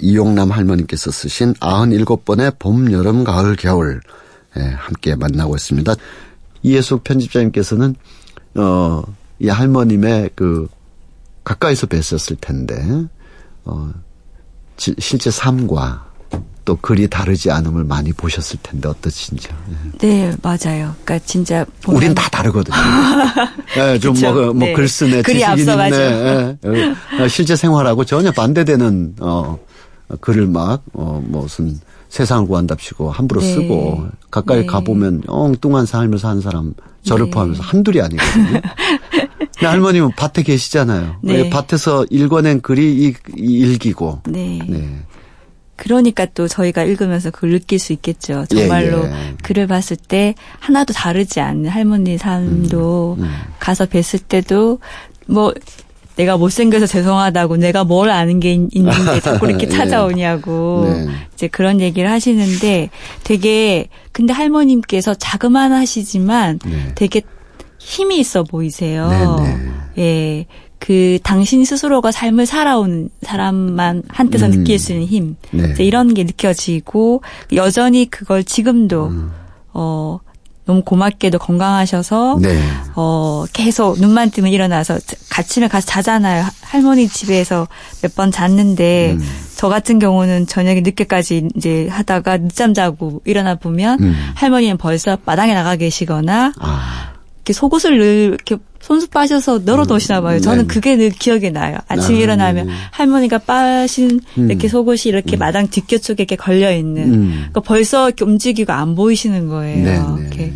이용남 0.00 0.50
할머니께서 0.50 1.10
쓰신 1.10 1.54
97번의 1.54 2.58
봄, 2.58 2.92
여름, 2.92 3.24
가을, 3.24 3.56
겨울 3.56 4.00
예, 4.58 4.62
함께 4.62 5.14
만나고 5.14 5.56
있습니다. 5.56 5.94
이예숙 6.62 7.04
편집자님께서는 7.04 7.94
어, 8.56 9.02
이 9.38 9.48
할머님의 9.48 10.30
그 10.34 10.68
가까이서 11.44 11.86
뵀었을 11.86 12.40
텐데 12.40 12.74
어, 13.64 13.92
지, 14.76 14.94
실제 14.98 15.30
삶과 15.30 16.06
또 16.64 16.74
글이 16.76 17.08
다르지 17.08 17.50
않음을 17.50 17.84
많이 17.84 18.12
보셨을 18.12 18.58
텐데 18.60 18.88
어떠신지요? 18.88 19.54
네, 20.00 20.08
네 20.08 20.36
맞아요. 20.42 20.94
그러니까 21.04 21.18
진짜 21.20 21.64
보면... 21.82 21.96
우린 21.96 22.14
다 22.14 22.28
다르거든요. 22.28 22.76
네, 23.76 23.98
좀뭐 24.00 24.32
그, 24.32 24.40
뭐 24.46 24.66
네. 24.66 24.72
글쓰네, 24.72 25.22
글이 25.22 25.44
앞서가죠. 25.44 25.96
네, 25.96 26.58
네. 26.60 27.28
실제 27.28 27.54
생활하고 27.54 28.04
전혀 28.04 28.32
반대되는 28.32 29.14
어, 29.20 29.56
글을 30.20 30.46
막 30.46 30.82
어, 30.92 31.22
무슨 31.26 31.78
세상을 32.08 32.46
구한답시고 32.46 33.10
함부로 33.10 33.40
네. 33.40 33.52
쓰고 33.52 34.06
가까이 34.30 34.60
네. 34.60 34.66
가보면 34.66 35.22
엉뚱한 35.26 35.86
삶을 35.86 36.18
사는 36.18 36.40
사람 36.40 36.74
저를 37.02 37.26
네. 37.26 37.30
포함해서 37.30 37.62
한둘이 37.62 38.00
아니거든요. 38.00 38.60
할머님은 39.56 40.12
밭에 40.16 40.42
계시잖아요. 40.42 41.16
네. 41.22 41.50
밭에서 41.50 42.06
읽어낸 42.10 42.60
글이 42.60 42.94
이, 42.94 43.14
이 43.36 43.58
일기고. 43.58 44.20
네. 44.26 44.60
네. 44.68 45.02
그러니까 45.76 46.24
또 46.26 46.48
저희가 46.48 46.84
읽으면서 46.84 47.30
그걸 47.30 47.50
느낄 47.50 47.78
수 47.78 47.92
있겠죠. 47.92 48.46
정말로 48.48 49.04
예, 49.04 49.12
예. 49.12 49.36
글을 49.42 49.66
봤을 49.66 49.96
때 49.96 50.34
하나도 50.58 50.94
다르지 50.94 51.40
않는 51.40 51.68
할머니 51.68 52.16
삶도 52.16 53.16
음, 53.18 53.24
음. 53.24 53.30
가서 53.60 53.84
뵀을 53.84 54.22
때도 54.26 54.78
뭐 55.26 55.52
내가 56.16 56.36
못생겨서 56.36 56.86
죄송하다고 56.86 57.58
내가 57.58 57.84
뭘 57.84 58.10
아는 58.10 58.40
게 58.40 58.52
있는데 58.52 59.20
자꾸 59.22 59.46
이렇게 59.48 59.66
예. 59.66 59.70
찾아오냐고 59.70 60.86
네. 60.88 61.06
이제 61.34 61.46
그런 61.46 61.80
얘기를 61.80 62.10
하시는데 62.10 62.90
되게 63.22 63.86
근데 64.12 64.32
할머님께서 64.32 65.14
자그만하시지만 65.14 66.58
네. 66.64 66.92
되게 66.94 67.22
힘이 67.78 68.18
있어 68.18 68.42
보이세요. 68.42 69.38
네, 69.38 69.44
네. 69.44 69.72
예. 69.98 70.46
그 70.78 71.18
당신 71.22 71.64
스스로가 71.64 72.12
삶을 72.12 72.44
살아온 72.46 73.08
사람만 73.22 74.02
한때서 74.08 74.46
음. 74.46 74.50
느낄 74.50 74.78
수 74.78 74.92
있는 74.92 75.06
힘 75.06 75.36
네. 75.50 75.74
이런 75.78 76.12
게 76.12 76.22
느껴지고 76.24 77.22
여전히 77.54 78.06
그걸 78.10 78.44
지금도 78.44 79.06
음. 79.06 79.32
어 79.72 80.18
너무 80.66 80.82
고맙게도 80.82 81.38
건강하셔서 81.38 82.38
네. 82.42 82.60
어 82.96 83.44
계속 83.52 83.98
눈만 84.00 84.30
뜨면 84.30 84.52
일어나서 84.52 84.98
아침에 85.36 85.68
가서 85.68 85.86
자잖아요 85.86 86.44
할머니 86.62 87.08
집에서 87.08 87.66
몇 88.02 88.14
번 88.16 88.30
잤는데 88.32 89.12
음. 89.18 89.28
저 89.56 89.68
같은 89.68 89.98
경우는 89.98 90.46
저녁에 90.46 90.80
늦게까지 90.80 91.48
이제 91.56 91.86
하다가 91.90 92.38
늦잠 92.38 92.74
자고 92.74 93.20
일어나 93.24 93.54
보면 93.54 94.02
음. 94.02 94.14
할머니는 94.34 94.76
벌써 94.78 95.16
마당에 95.24 95.54
나가 95.54 95.76
계시거나 95.76 96.52
아. 96.58 97.12
이렇게 97.36 97.52
속옷을 97.52 97.98
늘 97.98 98.06
이렇게 98.34 98.56
손수 98.86 99.08
빠셔서 99.08 99.62
널어놓으시나 99.64 100.20
봐요. 100.20 100.40
저는 100.40 100.68
네. 100.68 100.74
그게 100.74 100.94
늘 100.94 101.10
기억이 101.10 101.50
나요. 101.50 101.76
아침에 101.88 102.18
아, 102.18 102.20
일어나면 102.20 102.66
네. 102.68 102.72
할머니가 102.92 103.38
빠신 103.38 104.20
음. 104.38 104.48
이렇게 104.48 104.68
속옷이 104.68 105.06
이렇게 105.06 105.36
음. 105.36 105.40
마당 105.40 105.66
뒷교 105.66 105.98
쪽에 105.98 106.22
이렇게 106.22 106.36
걸려 106.36 106.72
있는. 106.72 107.12
음. 107.12 107.30
그러니까 107.30 107.62
벌써 107.62 108.06
이렇게 108.06 108.24
움직이고 108.24 108.72
안 108.72 108.94
보이시는 108.94 109.48
거예요. 109.48 109.84
네, 109.84 109.98
네. 110.30 110.52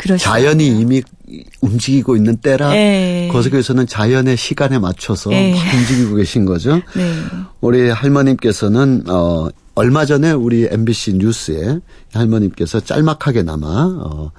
이렇게 0.00 0.16
자연이 0.18 0.66
이미 0.66 1.00
움직이고 1.60 2.16
있는 2.16 2.38
때라 2.38 2.70
네. 2.70 3.28
거기서는 3.30 3.86
자연의 3.86 4.36
시간에 4.36 4.80
맞춰서 4.80 5.30
네. 5.30 5.52
움직이고 5.52 6.16
계신 6.16 6.46
거죠. 6.46 6.82
네. 6.96 7.14
우리 7.60 7.88
할머님께서는 7.88 9.04
어 9.06 9.48
얼마 9.76 10.06
전에 10.06 10.32
우리 10.32 10.66
MBC 10.68 11.18
뉴스에 11.18 11.78
할머님께서 12.14 12.80
짤막하게나마 12.80 13.66
어 13.66 14.32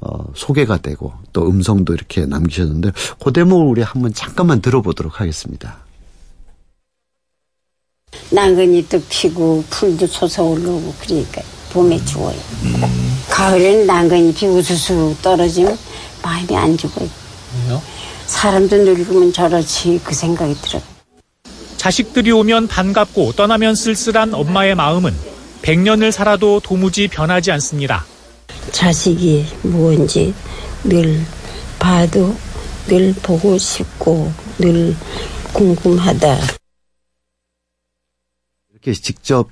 어, 0.00 0.24
소개가 0.34 0.78
되고 0.78 1.12
또 1.32 1.48
음성도 1.48 1.92
이렇게 1.94 2.24
남기셨는데 2.24 2.92
그 3.22 3.32
대목을 3.32 3.66
우리 3.66 3.82
한번 3.82 4.12
잠깐만 4.14 4.60
들어보도록 4.60 5.20
하겠습니다. 5.20 5.78
난근이도 8.30 9.02
피고 9.08 9.64
풀도 9.70 10.06
솟아올라오고 10.06 10.94
그러니까 11.00 11.42
봄에 11.72 12.02
죽어요. 12.04 12.36
음. 12.64 12.82
가을에는 13.30 13.86
난근이 13.86 14.34
피고 14.34 14.62
수수 14.62 15.14
떨어지면 15.22 15.76
마음이 16.22 16.56
안 16.56 16.76
죽어요. 16.76 17.08
왜요? 17.66 17.82
사람도 18.26 18.76
늙으면 18.76 19.32
저렇지 19.32 20.00
그 20.04 20.14
생각이 20.14 20.54
들어요. 20.54 20.82
자식들이 21.76 22.30
오면 22.32 22.68
반갑고 22.68 23.32
떠나면 23.32 23.74
쓸쓸한 23.74 24.34
엄마의 24.34 24.74
마음은 24.74 25.14
100년을 25.62 26.12
살아도 26.12 26.60
도무지 26.60 27.08
변하지 27.08 27.52
않습니다. 27.52 28.04
자식이 28.72 29.46
무언지 29.62 30.34
늘 30.84 31.20
봐도 31.78 32.34
늘 32.86 33.14
보고 33.22 33.58
싶고 33.58 34.32
늘 34.58 34.94
궁금하다. 35.52 36.38
이렇게 38.70 38.92
직접 38.92 39.48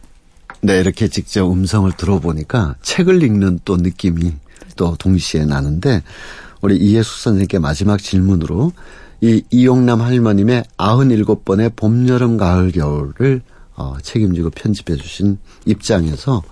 네 0.62 0.80
이렇게 0.80 1.08
직접 1.08 1.50
음성을 1.50 1.90
들어보니까 1.96 2.76
책을 2.82 3.22
읽는 3.22 3.60
또 3.64 3.76
느낌이 3.76 4.32
또 4.76 4.96
동시에 4.96 5.44
나는데 5.44 6.02
우리 6.60 6.76
이예숙 6.76 7.18
선생님께 7.18 7.58
마지막 7.58 8.00
질문으로 8.00 8.72
이 9.20 9.42
이용남 9.50 10.00
할머님의 10.02 10.64
97번의 10.76 11.74
봄, 11.74 12.08
여름, 12.08 12.36
가을, 12.36 12.72
겨울을 12.72 13.42
어, 13.76 13.96
책임지고 14.02 14.50
편집해 14.50 14.96
주신 14.96 15.38
입장에서 15.64 16.42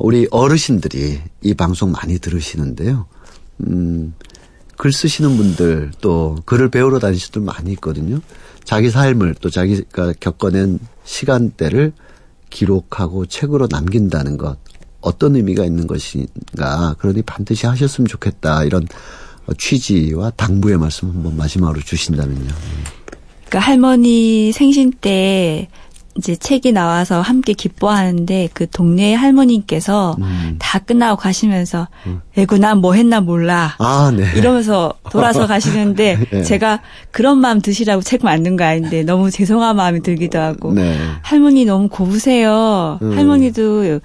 우리 0.00 0.26
어르신들이 0.30 1.20
이 1.42 1.54
방송 1.54 1.92
많이 1.92 2.18
들으시는데요. 2.18 3.06
음, 3.66 4.14
글 4.76 4.92
쓰시는 4.92 5.36
분들 5.36 5.92
또 6.00 6.38
글을 6.46 6.70
배우러 6.70 6.98
다니시는 6.98 7.32
분 7.32 7.44
많이 7.44 7.72
있거든요. 7.72 8.20
자기 8.64 8.90
삶을 8.90 9.34
또 9.40 9.50
자기가 9.50 10.14
겪어낸 10.18 10.78
시간대를 11.04 11.92
기록하고 12.48 13.26
책으로 13.26 13.68
남긴다는 13.70 14.38
것 14.38 14.58
어떤 15.00 15.36
의미가 15.36 15.64
있는 15.64 15.86
것인가 15.86 16.94
그러니 16.98 17.22
반드시 17.22 17.66
하셨으면 17.66 18.08
좋겠다 18.08 18.64
이런 18.64 18.86
취지와 19.58 20.30
당부의 20.30 20.78
말씀 20.78 21.10
한번 21.10 21.36
마지막으로 21.36 21.80
주신다면요. 21.80 22.48
그러니까 23.48 23.58
할머니 23.58 24.52
생신 24.52 24.92
때 24.92 25.68
이제 26.16 26.34
책이 26.34 26.72
나와서 26.72 27.20
함께 27.20 27.52
기뻐하는데 27.52 28.48
그 28.52 28.68
동네 28.68 29.14
할머니께서 29.14 30.16
음. 30.20 30.56
다 30.58 30.78
끝나고 30.80 31.16
가시면서 31.20 31.88
음. 32.06 32.20
에구 32.36 32.58
난 32.58 32.78
뭐 32.80 32.94
했나 32.94 33.20
몰라 33.20 33.74
아, 33.78 34.12
네. 34.14 34.24
이러면서 34.36 34.94
돌아서 35.10 35.46
가시는데 35.48 36.18
네. 36.30 36.42
제가 36.42 36.80
그런 37.10 37.38
마음 37.38 37.60
드시라고 37.60 38.02
책 38.02 38.24
만든 38.24 38.56
거 38.56 38.64
아닌데 38.64 39.02
너무 39.02 39.30
죄송한 39.30 39.76
마음이 39.76 40.02
들기도 40.02 40.38
하고 40.38 40.72
네. 40.72 40.96
할머니 41.22 41.64
너무 41.64 41.88
고우세요 41.88 42.98
음. 43.02 43.16
할머니도 43.16 44.00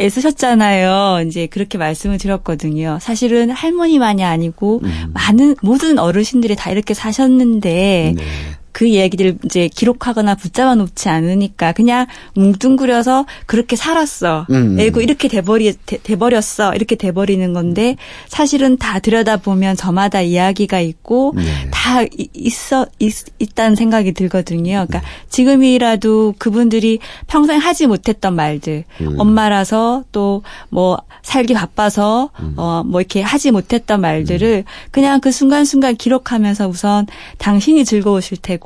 애쓰셨잖아요. 0.00 1.24
이제 1.26 1.46
그렇게 1.46 1.76
말씀을 1.76 2.18
드렸거든요. 2.18 2.98
사실은 3.00 3.50
할머니만이 3.50 4.22
아니고 4.24 4.80
음. 4.84 5.10
많은 5.12 5.56
모든 5.60 5.98
어르신들이 5.98 6.54
다 6.54 6.70
이렇게 6.70 6.94
사셨는데 6.94 8.14
네. 8.16 8.24
그 8.72 8.86
이야기들을 8.86 9.38
이제 9.44 9.68
기록하거나 9.68 10.34
붙잡아 10.34 10.74
놓지 10.74 11.08
않으니까 11.08 11.72
그냥 11.72 12.06
뭉뚱그려서 12.34 13.26
그렇게 13.46 13.76
살았어. 13.76 14.46
음. 14.50 14.76
그리고 14.76 15.00
이렇게 15.00 15.28
돼버리 15.28 15.74
돼, 15.86 15.98
돼버렸어. 16.02 16.74
이렇게 16.74 16.96
돼버리는 16.96 17.52
건데 17.52 17.96
사실은 18.28 18.76
다 18.76 18.98
들여다 18.98 19.38
보면 19.38 19.76
저마다 19.76 20.20
이야기가 20.20 20.80
있고 20.80 21.32
네. 21.36 21.42
다 21.70 22.02
있어 22.34 22.86
있, 22.98 23.12
있다는 23.38 23.76
생각이 23.76 24.12
들거든요. 24.12 24.86
그러니까 24.86 25.00
네. 25.00 25.06
지금이라도 25.28 26.34
그분들이 26.38 26.98
평생 27.26 27.58
하지 27.58 27.86
못했던 27.86 28.34
말들, 28.34 28.84
음. 29.00 29.14
엄마라서 29.18 30.04
또 30.12 30.42
뭐 30.70 30.98
살기 31.22 31.54
바빠서 31.54 32.30
음. 32.40 32.54
어뭐 32.56 33.00
이렇게 33.00 33.22
하지 33.22 33.50
못했던 33.50 34.00
말들을 34.00 34.64
음. 34.66 34.90
그냥 34.90 35.20
그 35.20 35.30
순간순간 35.30 35.96
기록하면서 35.96 36.68
우선 36.68 37.06
당신이 37.38 37.84
즐거우실 37.84 38.38
테고 38.42 38.57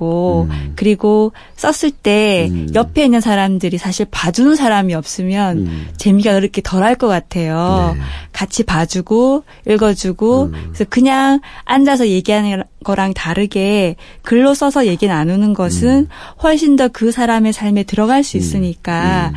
음. 0.50 0.72
그리고 0.76 1.32
썼을 1.56 1.90
때 1.90 2.48
음. 2.50 2.68
옆에 2.74 3.04
있는 3.04 3.20
사람들이 3.20 3.78
사실 3.78 4.06
봐주는 4.10 4.54
사람이 4.54 4.94
없으면 4.94 5.58
음. 5.58 5.88
재미가 5.96 6.34
그렇게 6.34 6.62
덜할 6.62 6.94
것 6.94 7.08
같아요. 7.08 7.94
네. 7.96 8.02
같이 8.32 8.62
봐주고 8.62 9.44
읽어주고 9.68 10.50
그래서 10.50 10.84
그냥 10.88 11.40
앉아서 11.64 12.08
얘기하는 12.08 12.62
거랑 12.84 13.14
다르게 13.14 13.96
글로 14.22 14.54
써서 14.54 14.86
얘기 14.86 15.06
나누는 15.06 15.54
것은 15.54 16.08
훨씬 16.42 16.76
더 16.76 16.88
그 16.92 17.10
사람의 17.10 17.52
삶에 17.52 17.82
들어갈 17.82 18.22
수 18.22 18.36
있으니까 18.36 19.32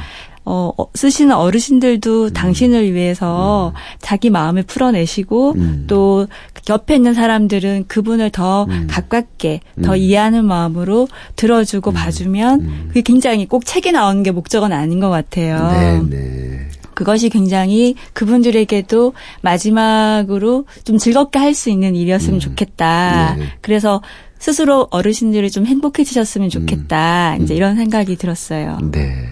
어, 0.46 0.72
어, 0.78 0.86
쓰시는 0.94 1.36
어르신들도 1.36 2.26
음. 2.26 2.34
당신을 2.34 2.94
위해서 2.94 3.74
음. 3.76 3.80
자기 4.00 4.30
마음을 4.30 4.64
풀어내시고 4.64 5.54
음. 5.56 5.86
또 5.88 6.28
옆에 6.70 6.96
있는 6.96 7.14
사람들은 7.14 7.86
그분을 7.88 8.30
더 8.30 8.66
음. 8.66 8.88
가깝게 8.90 9.60
더 9.84 9.94
음. 9.94 9.98
이해하는 9.98 10.46
마음으로 10.46 11.08
들어주고 11.36 11.92
음. 11.92 11.94
봐주면 11.94 12.88
그게 12.90 13.02
굉장히 13.02 13.46
꼭 13.48 13.66
책에 13.66 13.92
나오는 13.92 14.22
게 14.24 14.32
목적은 14.32 14.72
아닌 14.72 15.00
것 15.00 15.10
같아요. 15.10 15.72
네, 15.72 16.02
네. 16.16 16.70
그것이 16.94 17.30
굉장히 17.30 17.96
그분들에게도 18.14 19.14
마지막으로 19.42 20.66
좀 20.86 20.98
즐겁게 20.98 21.40
할 21.40 21.56
수 21.56 21.70
있는 21.70 21.96
일이었으면 21.96 22.40
좋겠다. 22.40 23.36
네. 23.38 23.46
그래서 23.62 24.02
스스로 24.40 24.88
어르신들이 24.92 25.50
좀 25.50 25.66
행복해지셨으면 25.66 26.50
좋겠다. 26.50 27.38
이제 27.38 27.56
이런 27.56 27.76
생각이 27.78 28.16
들었어요. 28.18 28.78
네. 28.92 29.30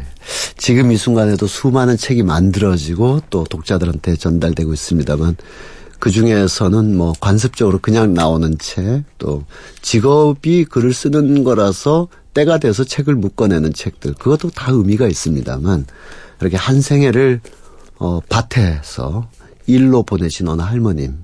지금 0.57 0.91
이 0.91 0.97
순간에도 0.97 1.47
수많은 1.47 1.97
책이 1.97 2.23
만들어지고 2.23 3.21
또 3.29 3.43
독자들한테 3.43 4.15
전달되고 4.15 4.73
있습니다만 4.73 5.35
그 6.03 6.11
중에서는 6.11 6.97
뭐 6.97 7.13
관습적으로 7.21 7.79
그냥 7.79 8.13
나오는 8.13 8.57
책, 8.59 9.05
또 9.17 9.45
직업이 9.81 10.65
글을 10.65 10.91
쓰는 10.93 11.45
거라서 11.45 12.09
때가 12.33 12.57
돼서 12.57 12.83
책을 12.83 13.15
묶어내는 13.15 13.71
책들, 13.71 14.15
그것도 14.15 14.49
다 14.49 14.73
의미가 14.73 15.07
있습니다만, 15.07 15.85
이렇게 16.41 16.57
한 16.57 16.81
생애를, 16.81 17.39
어, 17.99 18.19
밭에서 18.27 19.29
일로 19.65 20.03
보내신 20.03 20.49
어느 20.49 20.61
할머님, 20.61 21.19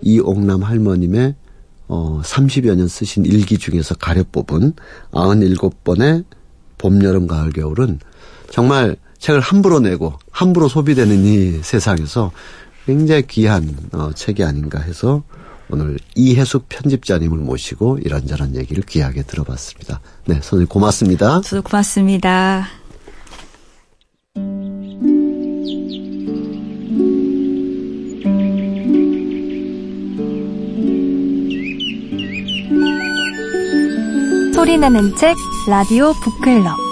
이옥남 0.00 0.64
할머님의, 0.64 1.36
어, 1.86 2.20
30여 2.24 2.74
년 2.74 2.88
쓰신 2.88 3.26
일기 3.26 3.56
중에서 3.56 3.94
가려 3.94 4.24
뽑은 4.32 4.72
97번의 5.12 6.24
봄, 6.78 7.04
여름, 7.04 7.28
가을, 7.28 7.52
겨울은 7.52 8.00
정말 8.54 8.94
책을 9.18 9.40
함부로 9.40 9.80
내고 9.80 10.12
함부로 10.30 10.68
소비되는 10.68 11.24
이 11.24 11.60
세상에서 11.60 12.30
굉장히 12.86 13.26
귀한 13.26 13.76
어, 13.92 14.12
책이 14.14 14.44
아닌가 14.44 14.78
해서 14.78 15.24
오늘 15.68 15.98
이해숙 16.14 16.68
편집자님을 16.68 17.36
모시고 17.36 17.98
이런저런 17.98 18.54
얘기를 18.54 18.84
귀하게 18.84 19.22
들어봤습니다. 19.22 20.00
네, 20.26 20.34
선생님 20.34 20.68
고맙습니다. 20.68 21.40
저도 21.40 21.62
고맙습니다. 21.62 22.68
소리나는 34.54 35.16
책 35.16 35.34
라디오 35.68 36.12
북클럽 36.22 36.83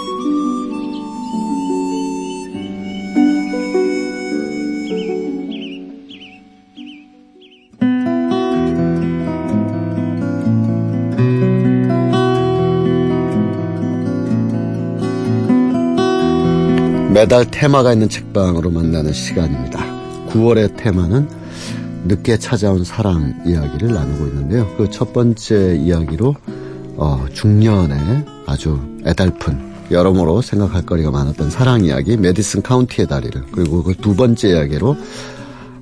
매달 17.23 17.49
테마가 17.49 17.93
있는 17.93 18.09
책방으로 18.09 18.69
만나는 18.69 19.13
시간입니다. 19.13 19.79
9월의 20.27 20.75
테마는 20.75 21.29
늦게 22.03 22.37
찾아온 22.37 22.83
사랑 22.83 23.41
이야기를 23.45 23.93
나누고 23.93 24.27
있는데요. 24.27 24.67
그 24.75 24.89
첫 24.91 25.13
번째 25.13 25.77
이야기로 25.77 26.35
어, 26.97 27.25
중년에 27.31 28.25
아주 28.45 28.77
애달픈 29.05 29.57
여러모로 29.89 30.41
생각할 30.41 30.85
거리가 30.85 31.11
많았던 31.11 31.49
사랑 31.49 31.85
이야기 31.85 32.17
메디슨 32.17 32.61
카운티의 32.61 33.07
다리를 33.07 33.41
그리고 33.53 33.83
그 33.83 33.93
두 33.93 34.17
번째 34.17 34.49
이야기로 34.49 34.97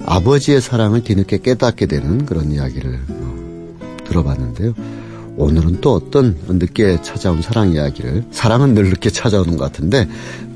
아버지의 0.06 0.62
사랑을 0.62 1.04
뒤늦게 1.04 1.40
깨닫게 1.40 1.88
되는 1.88 2.24
그런 2.28 2.52
이야기를 2.52 3.00
어, 3.10 3.78
들어봤는데요. 4.06 4.76
오늘은 5.38 5.82
또 5.82 5.94
어떤 5.96 6.38
늦게 6.48 7.02
찾아온 7.02 7.42
사랑 7.42 7.72
이야기를 7.74 8.26
사랑은 8.32 8.74
늘 8.74 8.90
늦게 8.90 9.10
찾아오는 9.10 9.58
것 9.58 9.64
같은데 9.66 10.08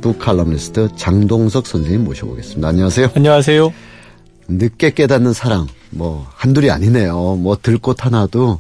북 0.02 0.20
칼럼니스트 0.20 0.90
장동석 0.96 1.66
선생님 1.66 2.04
모셔보겠습니다. 2.04 2.68
안녕하세요. 2.68 3.12
안녕하세요. 3.16 3.74
늦게 4.48 4.94
깨닫는 4.94 5.34
사랑 5.34 5.68
뭐 5.90 6.28
한둘이 6.36 6.70
아니네요. 6.70 7.36
뭐 7.38 7.58
들꽃 7.62 8.06
하나도 8.06 8.60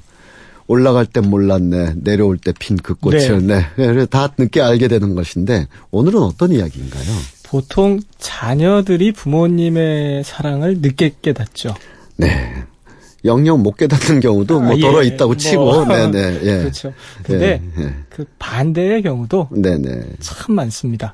올라갈 0.67 1.05
땐 1.05 1.29
몰랐네 1.29 1.95
내려올 1.97 2.37
때 2.39 2.51
핀 2.57 2.77
그 2.77 2.95
꽃을 2.95 3.45
네. 3.45 3.65
네. 3.77 4.05
다 4.07 4.29
늦게 4.35 4.61
알게 4.61 4.87
되는 4.87 5.13
것인데 5.13 5.67
오늘은 5.91 6.19
어떤 6.23 6.51
이야기인가요? 6.51 7.03
보통 7.43 7.99
자녀들이 8.17 9.11
부모님의 9.11 10.23
사랑을 10.23 10.79
늦게 10.81 11.15
깨닫죠. 11.21 11.75
네. 12.17 12.63
영영 13.25 13.63
못 13.63 13.75
깨닫는 13.75 14.19
경우도 14.21 14.59
뭐 14.61 14.73
아, 14.73 15.03
예. 15.03 15.07
있다고 15.07 15.29
뭐, 15.33 15.37
치고, 15.37 15.85
네네, 15.85 16.39
예. 16.43 16.57
그렇죠. 16.59 16.93
근데 17.23 17.61
예, 17.77 17.83
예. 17.83 17.93
그 18.09 18.25
반대의 18.39 19.01
경우도 19.01 19.49
네네. 19.51 20.03
참 20.19 20.55
많습니다. 20.55 21.13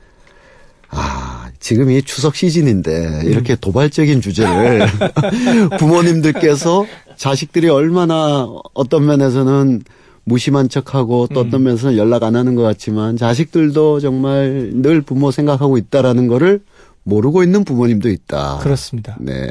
아, 0.89 1.49
지금 1.59 1.89
이 1.89 2.01
추석 2.01 2.35
시즌인데 2.35 3.21
이렇게 3.23 3.53
음. 3.53 3.57
도발적인 3.61 4.21
주제를 4.21 4.87
부모님들께서 5.79 6.85
자식들이 7.15 7.69
얼마나 7.69 8.45
어떤 8.73 9.05
면에서는 9.05 9.83
무심한 10.23 10.69
척하고 10.69 11.27
또 11.33 11.39
어떤 11.39 11.61
음. 11.61 11.63
면에서는 11.65 11.97
연락 11.97 12.23
안 12.23 12.35
하는 12.35 12.55
것 12.55 12.61
같지만 12.61 13.15
자식들도 13.15 14.01
정말 14.01 14.71
늘 14.73 15.01
부모 15.01 15.31
생각하고 15.31 15.77
있다라는 15.77 16.27
거를 16.27 16.61
모르고 17.03 17.43
있는 17.43 17.63
부모님도 17.63 18.09
있다. 18.09 18.59
그렇습니다. 18.61 19.17
네. 19.19 19.49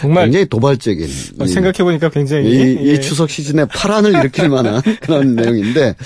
정말 0.00 0.26
굉장히 0.26 0.46
도발적인. 0.46 1.08
어, 1.40 1.46
생각해 1.46 1.78
보니까 1.78 2.10
굉장히 2.10 2.50
이, 2.50 2.88
예. 2.88 2.92
이, 2.94 3.00
추석 3.00 3.30
시즌에 3.30 3.64
파란을 3.64 4.14
일으킬 4.14 4.48
만한 4.48 4.82
그런 5.00 5.34
내용인데 5.34 5.96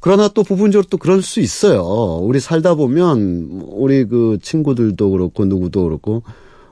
그러나 0.00 0.28
또 0.28 0.44
부분적으로 0.44 0.86
또 0.88 0.98
그럴 0.98 1.22
수 1.22 1.40
있어요. 1.40 1.82
우리 2.22 2.38
살다 2.38 2.74
보면 2.74 3.62
우리 3.72 4.04
그 4.04 4.38
친구들도 4.40 5.10
그렇고 5.10 5.44
누구도 5.44 5.82
그렇고 5.84 6.22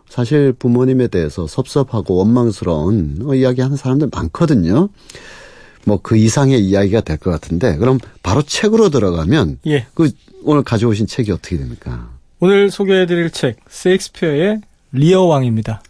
사실 0.08 0.52
부모님에 0.52 1.08
대해서 1.08 1.46
섭섭하고 1.48 2.14
원망스러운 2.16 3.22
어, 3.26 3.34
이야기하는 3.34 3.76
사람들 3.76 4.08
많거든요. 4.12 4.88
뭐 5.86 5.98
그 6.02 6.16
이상의 6.16 6.64
이야기가 6.64 7.00
될 7.02 7.18
것 7.18 7.30
같은데 7.30 7.76
그럼 7.76 7.98
바로 8.22 8.40
책으로 8.42 8.88
들어가면 8.88 9.58
예. 9.66 9.86
그 9.94 10.10
오늘 10.44 10.62
가져오신 10.62 11.06
책이 11.08 11.32
어떻게 11.32 11.56
됩니까? 11.58 12.13
오늘 12.40 12.70
소개해드릴 12.70 13.30
책 13.30 13.56
세익스피어의 13.68 14.60
리어 14.92 15.22
왕입니다. 15.22 15.82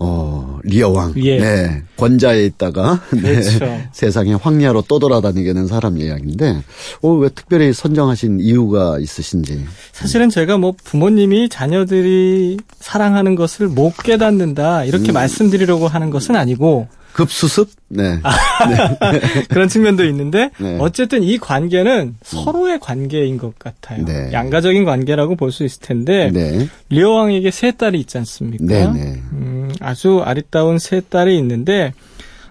어, 0.00 0.60
리어 0.62 0.90
왕. 0.90 1.12
예. 1.16 1.38
네. 1.38 1.82
권자에 1.96 2.44
있다가 2.44 3.00
네. 3.10 3.20
그렇죠. 3.20 3.80
세상에 3.92 4.34
황야로 4.34 4.82
떠돌아다니게 4.82 5.52
된 5.54 5.66
사람 5.66 5.98
이야기인데 5.98 6.62
어, 7.02 7.12
왜 7.14 7.28
특별히 7.34 7.72
선정하신 7.72 8.38
이유가 8.40 8.98
있으신지. 9.00 9.64
사실은 9.92 10.30
제가 10.30 10.56
뭐 10.56 10.72
부모님이 10.84 11.48
자녀들이 11.48 12.58
사랑하는 12.78 13.34
것을 13.34 13.66
못 13.66 13.96
깨닫는다 13.96 14.84
이렇게 14.84 15.10
음. 15.10 15.14
말씀드리려고 15.14 15.88
하는 15.88 16.10
것은 16.10 16.36
아니고 16.36 16.86
급수습? 17.12 17.70
네. 17.88 18.20
아, 18.22 18.66
네. 18.68 19.42
그런 19.48 19.68
측면도 19.68 20.04
있는데 20.04 20.50
네. 20.58 20.76
어쨌든 20.80 21.22
이 21.22 21.38
관계는 21.38 22.00
음. 22.00 22.16
서로의 22.22 22.78
관계인 22.80 23.38
것 23.38 23.58
같아요. 23.58 24.04
네. 24.04 24.30
양가적인 24.32 24.84
관계라고 24.84 25.34
볼 25.36 25.50
수 25.50 25.64
있을 25.64 25.80
텐데 25.80 26.30
네. 26.32 26.68
리오 26.90 27.12
왕에게 27.14 27.50
세 27.50 27.72
딸이 27.72 27.98
있지 28.00 28.18
않습니까? 28.18 28.64
네, 28.64 28.86
네. 28.92 29.22
음, 29.32 29.70
아주 29.80 30.20
아리따운 30.24 30.78
세 30.78 31.00
딸이 31.00 31.36
있는데 31.38 31.92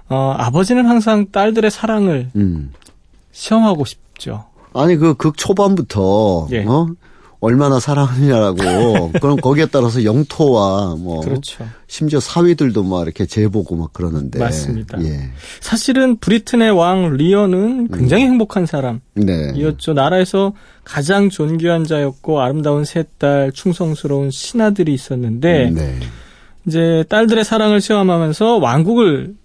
어, 0.10 0.34
아버지는 0.38 0.86
항상 0.86 1.28
딸들의 1.32 1.70
사랑을 1.72 2.30
음. 2.36 2.72
시험하고 3.32 3.86
싶죠. 3.86 4.46
아니 4.74 4.96
그 4.96 5.14
극 5.16 5.38
초반부터 5.38 6.48
예. 6.52 6.64
어? 6.66 6.88
얼마나 7.40 7.80
사랑하느냐라고 7.80 9.12
그럼 9.22 9.38
거기에 9.38 9.68
따라서 9.68 10.04
영토와 10.04 10.96
뭐 10.96 11.22
그렇죠. 11.22 11.66
심지어 11.88 12.20
사위들도 12.20 12.84
막 12.84 13.04
이렇게 13.04 13.26
재보고 13.26 13.76
막 13.76 13.94
그러는데 13.94 14.40
맞습니다. 14.40 15.04
예. 15.04 15.30
사실은 15.60 16.18
브리튼의 16.18 16.72
왕 16.72 17.14
리어는 17.16 17.90
굉장히 17.90 18.26
음. 18.26 18.32
행복한 18.32 18.66
사람이었죠. 18.66 19.02
네. 19.16 19.94
나라에서 19.94 20.54
가장 20.84 21.30
존귀한 21.30 21.84
자였고 21.84 22.42
아름다운 22.42 22.86
세딸 22.86 23.52
충성스러운 23.52 24.32
신하들이 24.32 24.94
있었는데 24.94 25.72
네. 25.72 26.00
이제 26.66 27.06
딸들의 27.08 27.46
사랑을 27.46 27.82
시험하면서 27.82 28.58
왕국을 28.58 29.36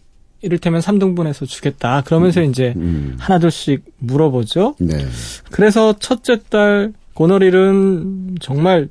이를테면 0.40 0.80
3등분해서 0.80 1.46
주겠다. 1.46 2.02
그러면서 2.04 2.40
음. 2.40 2.50
이제 2.50 2.72
음. 2.76 3.16
하나둘씩 3.18 3.84
물어보죠. 3.98 4.74
네. 4.80 5.06
그래서 5.50 5.94
첫째 5.98 6.40
딸 6.48 6.92
고너릴은 7.14 8.36
정말 8.40 8.88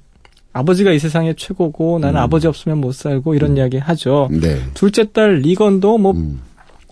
아버지가 0.54 0.92
이 0.92 1.00
세상의 1.00 1.36
최고고 1.38 2.00
나는 2.00 2.20
음. 2.20 2.24
아버지 2.24 2.48
없으면 2.48 2.80
못 2.80 2.94
살고 2.94 3.36
이런 3.36 3.52
음. 3.52 3.58
이야기 3.58 3.78
하죠. 3.78 4.30
네. 4.32 4.62
둘째 4.74 5.12
딸 5.12 5.40
리건도 5.40 5.98
뭐 5.98 6.12
음. 6.14 6.42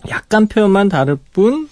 약간 0.08 0.46
표현만 0.46 0.88
다를 0.88 1.16
뿐, 1.32 1.68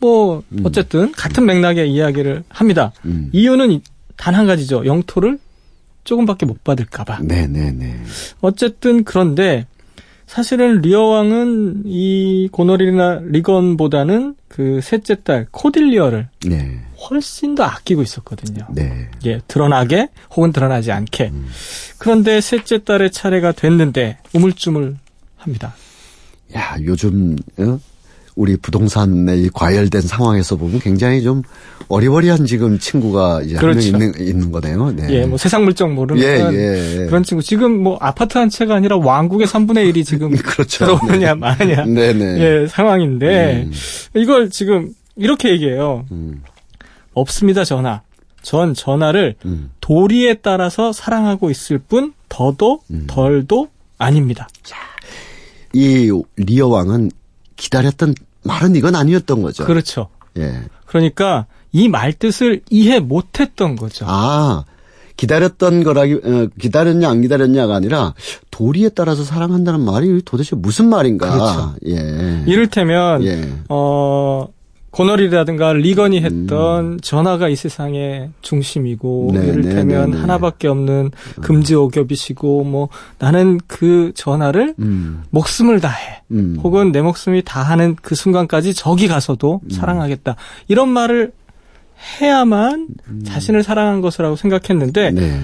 뭐 0.00 0.42
음. 0.52 0.60
어쨌든 0.64 1.12
같은 1.12 1.46
맥락의 1.46 1.90
이야기를 1.90 2.44
합니다. 2.48 2.92
음. 3.04 3.30
이유는 3.32 3.80
단 4.16 4.34
한 4.34 4.46
가지죠. 4.46 4.84
영토를 4.84 5.38
조금밖에 6.04 6.44
못 6.46 6.62
받을까봐. 6.64 7.20
네네네. 7.22 8.02
어쨌든 8.40 9.04
그런데 9.04 9.66
사실은 10.26 10.80
리어 10.82 11.02
왕은 11.02 11.84
이 11.86 12.48
고너릴이나 12.52 13.20
리건보다는 13.24 14.34
그 14.48 14.80
셋째 14.82 15.22
딸 15.22 15.46
코딜리어를 15.50 16.28
네. 16.46 16.80
훨씬 16.98 17.54
더 17.54 17.64
아끼고 17.64 18.02
있었거든요. 18.02 18.66
네. 18.70 19.08
예, 19.24 19.40
드러나게 19.46 20.08
혹은 20.34 20.52
드러나지 20.52 20.90
않게. 20.92 21.30
음. 21.32 21.46
그런데 21.98 22.40
셋째 22.40 22.82
딸의 22.82 23.12
차례가 23.12 23.52
됐는데 23.52 24.18
우물쭈물 24.34 24.96
합니다. 25.36 25.74
야, 26.56 26.76
요즘 26.82 27.36
어? 27.58 27.78
우리 28.34 28.56
부동산에 28.56 29.36
이 29.36 29.48
과열된 29.52 30.00
상황에서 30.00 30.56
보면 30.56 30.78
굉장히 30.78 31.22
좀 31.22 31.42
어리버리한 31.88 32.46
지금 32.46 32.78
친구가 32.78 33.42
이제 33.42 33.56
그렇죠. 33.56 33.92
한명 33.92 34.12
있는, 34.14 34.26
있는 34.28 34.52
거네요. 34.52 34.92
네. 34.92 35.08
예, 35.10 35.26
뭐 35.26 35.36
세상 35.38 35.64
물정 35.64 35.94
모르는 35.96 36.22
예, 36.22 36.48
예, 36.52 37.02
예. 37.02 37.06
그런 37.06 37.24
친구. 37.24 37.42
지금 37.42 37.82
뭐 37.82 37.98
아파트 38.00 38.38
한 38.38 38.48
채가 38.48 38.76
아니라 38.76 38.96
왕국의 38.96 39.46
3분의 39.48 39.92
1이 39.92 40.06
지금 40.06 40.30
그렇죠. 40.38 40.84
들어오느냐 40.86 41.34
네. 41.34 41.34
마느냐 41.34 41.84
네, 41.86 42.12
네. 42.12 42.38
예, 42.38 42.66
상황인데 42.68 43.66
음. 43.66 43.72
이걸 44.14 44.50
지금 44.50 44.92
이렇게 45.16 45.50
얘기해요. 45.50 46.04
음. 46.12 46.42
없습니다, 47.20 47.64
전화. 47.64 48.02
전 48.42 48.72
전화를 48.74 49.34
음. 49.44 49.70
도리에 49.80 50.34
따라서 50.34 50.92
사랑하고 50.92 51.50
있을 51.50 51.78
뿐 51.78 52.12
더도 52.28 52.80
음. 52.90 53.04
덜도 53.08 53.68
아닙니다. 53.98 54.48
자, 54.62 54.76
이 55.72 56.10
리어 56.36 56.68
왕은 56.68 57.10
기다렸던 57.56 58.14
말은 58.44 58.76
이건 58.76 58.94
아니었던 58.94 59.42
거죠. 59.42 59.64
그렇죠. 59.64 60.08
예. 60.38 60.62
그러니까 60.86 61.46
이 61.72 61.88
말 61.88 62.12
뜻을 62.12 62.62
이해 62.70 63.00
못했던 63.00 63.76
거죠. 63.76 64.06
아, 64.08 64.64
기다렸던 65.16 65.82
거라기 65.82 66.14
어, 66.14 66.46
기다렸냐 66.58 67.10
안 67.10 67.20
기다렸냐가 67.20 67.74
아니라 67.74 68.14
도리에 68.52 68.90
따라서 68.90 69.24
사랑한다는 69.24 69.80
말이 69.80 70.22
도대체 70.24 70.54
무슨 70.56 70.88
말인가? 70.88 71.30
그렇죠. 71.30 71.74
예. 71.88 72.44
이를테면 72.46 73.24
예. 73.24 73.52
어 73.68 74.46
고널이라든가 74.98 75.74
리건이 75.74 76.22
했던 76.22 76.94
음. 76.94 77.00
전화가 77.00 77.48
이 77.48 77.54
세상의 77.54 78.30
중심이고 78.42 79.30
네, 79.32 79.46
이를테면 79.46 79.86
네, 79.86 80.06
네, 80.06 80.12
네, 80.12 80.20
하나밖에 80.20 80.66
없는 80.66 81.12
금지 81.40 81.76
오겹이시고 81.76 82.64
뭐 82.64 82.88
나는 83.20 83.60
그 83.68 84.10
전화를 84.16 84.74
음. 84.80 85.22
목숨을 85.30 85.80
다해 85.80 86.22
음. 86.32 86.58
혹은 86.64 86.90
내 86.90 87.00
목숨이 87.00 87.42
다하는 87.44 87.94
그 88.02 88.16
순간까지 88.16 88.74
저기 88.74 89.06
가서도 89.06 89.60
음. 89.62 89.70
사랑하겠다 89.70 90.34
이런 90.66 90.88
말을 90.88 91.30
해야만 92.20 92.88
음. 93.06 93.22
자신을 93.24 93.62
사랑한 93.62 94.00
것이라고 94.00 94.34
생각했는데 94.34 95.12
네. 95.12 95.40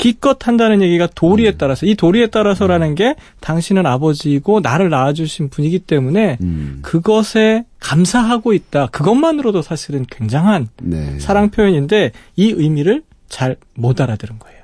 기껏 0.00 0.48
한다는 0.48 0.80
얘기가 0.80 1.06
도리에 1.14 1.50
음. 1.50 1.54
따라서 1.58 1.84
이 1.84 1.94
도리에 1.94 2.28
따라서라는 2.28 2.94
게 2.94 3.16
당신은 3.40 3.84
아버지이고 3.84 4.60
나를 4.60 4.88
낳아주신 4.88 5.50
분이기 5.50 5.78
때문에 5.80 6.38
음. 6.40 6.78
그것에 6.80 7.66
감사하고 7.80 8.54
있다. 8.54 8.86
그것만으로도 8.92 9.60
사실은 9.60 10.06
굉장한 10.10 10.68
네. 10.80 11.18
사랑 11.20 11.50
표현인데 11.50 12.12
이 12.36 12.50
의미를 12.50 13.02
잘 13.28 13.56
못 13.74 14.00
알아들은 14.00 14.38
거예요. 14.38 14.58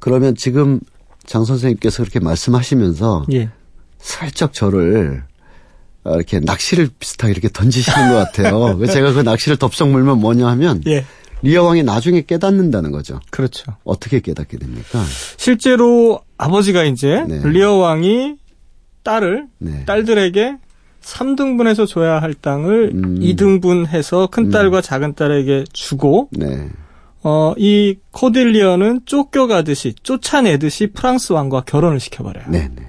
그러면 0.00 0.34
지금 0.34 0.80
장 1.24 1.44
선생님께서 1.44 2.02
그렇게 2.02 2.18
말씀하시면서 2.18 3.26
예. 3.34 3.50
살짝 3.98 4.52
저를 4.52 5.22
이렇게 6.04 6.40
낚시를 6.40 6.88
비슷하게 6.98 7.30
이렇게 7.30 7.48
던지시는 7.48 8.08
것 8.10 8.16
같아요. 8.16 8.84
제가 8.86 9.12
그 9.12 9.20
낚시를 9.20 9.58
덥석 9.58 9.90
물면 9.90 10.18
뭐냐 10.18 10.48
하면 10.48 10.82
예. 10.88 11.04
리어 11.46 11.64
왕이 11.64 11.82
나중에 11.82 12.22
깨닫는다는 12.22 12.90
거죠. 12.92 13.20
그렇죠. 13.30 13.76
어떻게 13.84 14.20
깨닫게 14.20 14.58
됩니까? 14.58 15.02
실제로 15.36 16.20
아버지가 16.38 16.84
이제 16.84 17.24
네. 17.28 17.40
리어 17.44 17.74
왕이 17.74 18.36
딸을 19.02 19.46
네. 19.58 19.84
딸들에게 19.86 20.56
3등분해서 21.02 21.86
줘야 21.86 22.20
할 22.20 22.34
땅을 22.34 22.90
음. 22.94 23.18
2등분해서 23.20 24.30
큰 24.30 24.46
음. 24.46 24.50
딸과 24.50 24.78
음. 24.78 24.82
작은 24.82 25.14
딸에게 25.14 25.64
주고 25.72 26.28
네. 26.32 26.68
어, 27.22 27.54
이 27.56 27.96
코딜리어는 28.12 29.00
쫓겨가듯이 29.06 29.94
쫓아내듯이 30.02 30.88
프랑스 30.88 31.32
왕과 31.32 31.62
결혼을 31.62 31.98
시켜버려요. 32.00 32.44
네, 32.48 32.68
네. 32.74 32.86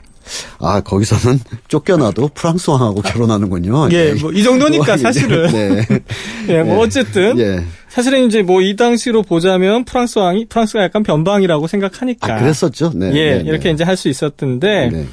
아, 0.59 0.81
거기서는 0.81 1.39
쫓겨나도 1.69 2.29
프랑스 2.33 2.69
왕하고 2.69 3.01
결혼하는군요. 3.01 3.89
예, 3.91 4.13
뭐 4.13 4.31
이 4.33 4.43
정도니까 4.43 4.97
사실은. 4.97 5.47
네. 5.51 5.85
예, 6.49 6.63
뭐 6.63 6.75
예. 6.75 6.79
어쨌든 6.81 7.39
예. 7.39 7.63
사실은 7.97 8.27
이제 8.27 8.43
뭐 8.43 8.61
이 8.61 8.75
당시로 8.75 9.23
보자면 9.23 9.83
프랑스 9.83 10.19
왕이 10.19 10.45
프랑스가 10.45 10.83
약간 10.83 11.01
변방이라고 11.01 11.65
생각하니까. 11.65 12.35
아, 12.35 12.39
그랬었죠. 12.39 12.91
네. 12.93 13.07
예, 13.15 13.29
네, 13.37 13.37
네. 13.43 13.49
이렇게 13.49 13.71
이제 13.71 13.83
할 13.83 13.97
수 13.97 14.07
있었던데 14.07 14.89
네. 14.93 15.05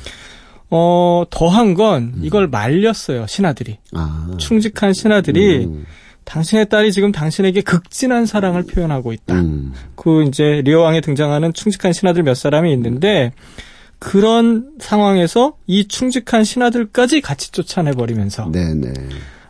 어, 0.68 1.24
더한 1.30 1.72
건 1.72 2.12
음. 2.14 2.20
이걸 2.22 2.46
말렸어요, 2.46 3.26
신하들이. 3.26 3.78
아. 3.94 4.28
충직한 4.36 4.92
신하들이 4.92 5.64
음. 5.64 5.86
당신의 6.24 6.68
딸이 6.68 6.92
지금 6.92 7.10
당신에게 7.10 7.62
극진한 7.62 8.26
사랑을 8.26 8.64
표현하고 8.64 9.14
있다. 9.14 9.34
음. 9.36 9.72
그 9.94 10.24
이제 10.24 10.60
리오 10.62 10.80
왕에 10.80 11.00
등장하는 11.00 11.54
충직한 11.54 11.94
신하들 11.94 12.22
몇 12.22 12.34
사람이 12.34 12.70
있는데 12.74 13.32
그런 13.98 14.72
상황에서 14.78 15.54
이 15.66 15.88
충직한 15.88 16.44
신하들까지 16.44 17.22
같이 17.22 17.50
쫓아내 17.50 17.92
버리면서 17.92 18.50
네네. 18.52 18.92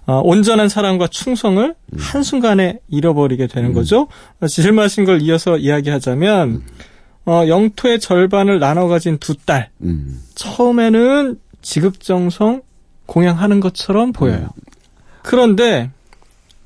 어, 0.06 0.20
온전한 0.22 0.68
사랑과 0.68 1.06
충성을 1.06 1.74
음. 1.92 1.98
한순간에 1.98 2.80
잃어버리게 2.88 3.46
되는 3.46 3.70
음. 3.70 3.74
거죠. 3.74 4.08
질마신 4.46 5.04
걸 5.04 5.22
이어서 5.22 5.56
이야기하자면 5.56 6.48
음. 6.50 6.62
어, 7.26 7.44
영토의 7.48 8.00
절반을 8.00 8.58
나눠 8.58 8.86
가진 8.86 9.18
두 9.18 9.34
딸. 9.34 9.70
음. 9.82 10.20
처음에는 10.34 11.38
지극정성 11.62 12.62
공양하는 13.06 13.60
것처럼 13.60 14.12
보여요. 14.12 14.50
음. 14.54 14.62
그런데 15.22 15.90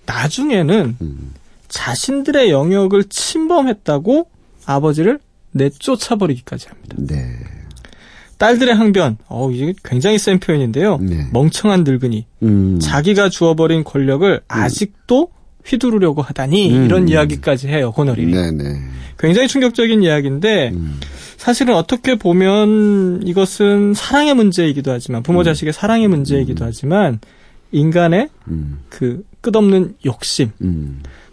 나중에는 0.07 0.97
음. 1.01 1.35
자신들의 1.69 2.51
영역을 2.51 3.05
침범했다고 3.05 4.29
아버지를 4.67 5.21
내쫓아버리기까지 5.53 6.69
합니다. 6.69 6.97
네. 6.99 7.37
딸들의 8.39 8.75
항변, 8.75 9.19
어, 9.29 9.51
이게 9.51 9.75
굉장히 9.85 10.19
센 10.19 10.39
표현인데요. 10.39 10.99
네. 10.99 11.27
멍청한 11.33 11.85
늙은이. 11.85 12.27
음. 12.45 12.79
자기가 12.81 13.29
주어버린 13.29 13.85
권력을 13.85 14.33
음. 14.33 14.41
아직도 14.47 15.29
휘두르려고 15.65 16.23
하다니 16.23 16.73
음. 16.73 16.85
이런 16.87 17.09
이야기까지 17.09 17.69
해요 17.69 17.93
호너리. 17.95 18.27
네네. 18.27 18.81
굉장히 19.19 19.49
충격적인 19.49 20.03
이야기인데 20.03 20.71
음. 20.73 21.01
사실은 21.37 21.75
어떻게 21.75 22.15
보면 22.15 23.23
이것은 23.27 23.95
사랑의 23.95 24.35
문제이기도 24.35 24.93
하지만 24.93 25.23
부모 25.23 25.41
음. 25.41 25.45
자식의 25.45 25.73
사랑의 25.73 26.09
문제이기도 26.09 26.65
음. 26.65 26.67
하지만 26.69 27.21
인간의 27.73 28.29
그 28.89 29.25
끝없는 29.41 29.97
욕심. 30.07 30.51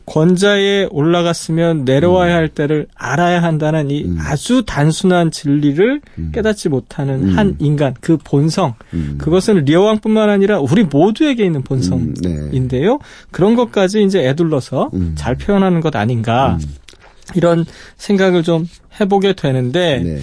권자에 0.06 0.88
올라갔으면 0.92 1.84
내려와야 1.84 2.34
음. 2.34 2.38
할 2.38 2.48
때를 2.48 2.88
알아야 2.96 3.42
한다는 3.42 3.90
이 3.90 4.04
음. 4.04 4.18
아주 4.20 4.64
단순한 4.66 5.32
진리를 5.32 6.02
음. 6.20 6.32
깨닫지 6.34 6.70
못하는 6.70 7.30
음. 7.30 7.38
한 7.38 7.56
인간 7.60 7.96
그 8.02 8.18
본성 8.18 8.76
음. 8.94 9.16
그것은 9.18 9.66
리어왕뿐만 9.66 10.30
아니라 10.30 10.60
우리 10.60 10.84
모두에게 10.84 11.44
있는 11.44 11.64
본성인데요. 11.64 12.92
네. 12.92 12.98
그런 13.32 13.56
것까지 13.56 14.04
이제 14.04 14.28
애둘러서 14.28 14.92
잘 15.16 15.36
표현하는 15.36 15.82
것 15.82 15.96
아닌가 15.96 16.58
이런 17.34 17.66
생각을 17.98 18.44
좀 18.44 18.68
해보게 19.00 19.34
되는데 19.34 20.00
네. 20.04 20.20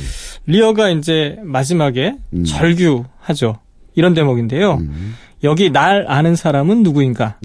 리어가 0.46 0.90
이제 0.90 1.38
마지막에 1.42 2.16
절규하죠. 2.46 3.58
이런 3.94 4.14
대목인데요. 4.14 4.80
여기 5.44 5.70
날 5.70 6.04
아는 6.08 6.36
사람은 6.36 6.82
누구인가? 6.82 7.38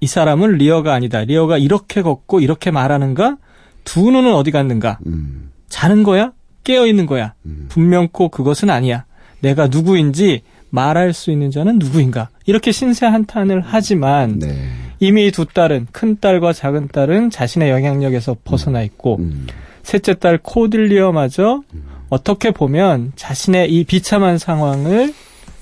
네. 0.00 0.04
이 0.04 0.06
사람은 0.06 0.52
리어가 0.52 0.94
아니다. 0.94 1.20
리어가 1.24 1.58
이렇게 1.58 2.02
걷고 2.02 2.40
이렇게 2.40 2.70
말하는가? 2.70 3.36
두 3.84 4.10
눈은 4.10 4.34
어디 4.34 4.50
갔는가? 4.50 4.98
음. 5.06 5.50
자는 5.68 6.02
거야? 6.02 6.32
깨어 6.64 6.86
있는 6.86 7.06
거야? 7.06 7.34
음. 7.46 7.66
분명코 7.68 8.28
그것은 8.28 8.70
아니야. 8.70 9.04
내가 9.40 9.68
누구인지 9.68 10.42
말할 10.70 11.12
수 11.12 11.30
있는 11.30 11.50
자는 11.50 11.78
누구인가? 11.78 12.28
이렇게 12.46 12.72
신세 12.72 13.06
한탄을 13.06 13.62
하지만 13.64 14.38
네. 14.38 14.68
이미 15.00 15.30
두 15.30 15.46
딸은 15.46 15.88
큰 15.92 16.18
딸과 16.20 16.52
작은 16.52 16.88
딸은 16.88 17.30
자신의 17.30 17.70
영향력에서 17.70 18.36
벗어나 18.44 18.82
있고 18.82 19.16
음. 19.18 19.46
셋째 19.82 20.14
딸 20.14 20.38
코딜리어마저 20.38 21.62
음. 21.74 21.82
어떻게 22.10 22.50
보면 22.50 23.12
자신의 23.16 23.72
이 23.72 23.84
비참한 23.84 24.38
상황을 24.38 25.14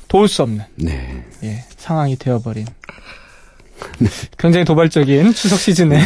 도울 0.08 0.28
수 0.28 0.42
없는 0.42 0.64
네. 0.76 1.24
예, 1.44 1.64
상황이 1.76 2.16
되어버린 2.16 2.66
네. 3.98 4.08
굉장히 4.38 4.64
도발적인 4.64 5.32
추석 5.32 5.58
시즌에 5.58 5.98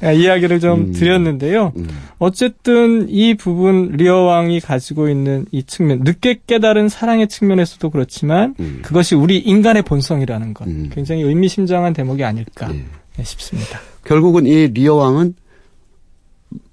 네. 0.00 0.14
이야기를 0.16 0.60
좀 0.60 0.80
음, 0.80 0.92
드렸는데요. 0.92 1.72
음. 1.76 1.88
어쨌든 2.18 3.08
이 3.08 3.34
부분 3.34 3.92
리어 3.92 4.22
왕이 4.22 4.60
가지고 4.60 5.08
있는 5.08 5.46
이 5.50 5.62
측면, 5.64 6.00
늦게 6.04 6.40
깨달은 6.46 6.88
사랑의 6.88 7.28
측면에서도 7.28 7.90
그렇지만 7.90 8.54
음. 8.60 8.80
그것이 8.82 9.14
우리 9.14 9.38
인간의 9.38 9.82
본성이라는 9.82 10.54
것, 10.54 10.66
음. 10.66 10.90
굉장히 10.92 11.22
의미심장한 11.22 11.92
대목이 11.92 12.24
아닐까 12.24 12.68
네. 12.68 12.84
네. 13.16 13.24
싶습니다. 13.24 13.80
결국은 14.04 14.46
이 14.46 14.68
리어 14.68 14.94
왕은 14.94 15.34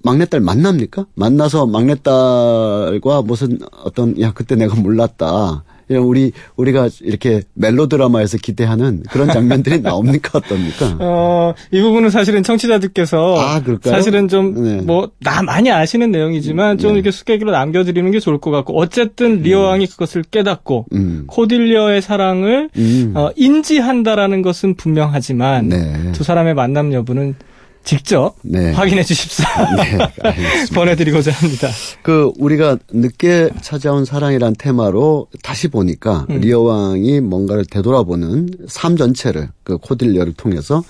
막내딸 0.04 0.39
만납니까? 0.41 1.06
만나서 1.16 1.66
막내딸과 1.68 3.22
무슨 3.24 3.60
어떤 3.84 4.20
야 4.22 4.32
그때 4.34 4.56
내가 4.56 4.76
몰랐다. 4.76 5.64
이런 5.92 6.04
우리 6.04 6.32
우리가 6.56 6.89
이렇게 7.02 7.42
멜로 7.54 7.88
드라마에서 7.88 8.38
기대하는 8.38 9.04
그런 9.12 9.30
장면들이 9.30 9.82
나옵니까 9.84 10.39
어떻습니까? 10.39 10.98
어, 11.00 11.54
이 11.72 11.82
부분은 11.82 12.10
사실은 12.10 12.44
청취자들께서 12.44 13.39
아, 13.39 13.62
사실은 13.84 14.28
좀 14.28 14.86
뭐나 14.86 15.10
네. 15.20 15.42
많이 15.44 15.72
아시는 15.72 16.12
내용이지만 16.12 16.78
좀 16.78 16.92
네. 16.92 16.96
이렇게 16.96 17.12
수계기로 17.12 17.52
남겨드리는 17.52 18.10
게 18.12 18.20
좋을 18.20 18.39
것 18.39 18.52
같고 18.52 18.78
어쨌든 18.78 19.42
리어 19.42 19.60
음. 19.60 19.66
왕이 19.66 19.88
그것을 19.88 20.24
깨닫고 20.24 20.86
음. 20.94 21.24
코딜리어의 21.28 22.02
사랑을 22.02 22.70
음. 22.78 23.14
어, 23.16 23.30
인지한다라는 23.36 24.42
것은 24.42 24.76
분명하지만 24.76 25.70
네. 25.70 26.12
두 26.14 26.24
사람의 26.24 26.54
만남 26.54 26.94
여부는 26.94 27.36
직접 27.84 28.36
네. 28.44 28.72
확인해 28.72 29.04
주십사 29.04 29.44
네, 29.76 29.98
보내드리고자 30.74 31.32
합니다. 31.32 31.70
그 32.04 32.32
우리가 32.38 32.78
늦게 32.92 33.50
찾아온 33.62 34.06
사랑이란 34.06 34.56
테마로 34.58 35.28
다시 35.42 35.68
보니까 35.68 36.28
음. 36.30 36.40
리어 36.40 36.62
왕이 36.62 37.22
뭔가를 37.22 37.66
되돌아보는 37.66 38.50
삶 38.68 38.98
전체를 38.98 39.50
그 39.64 39.78
코딜리어를 39.78 40.34
통해서 40.34 40.84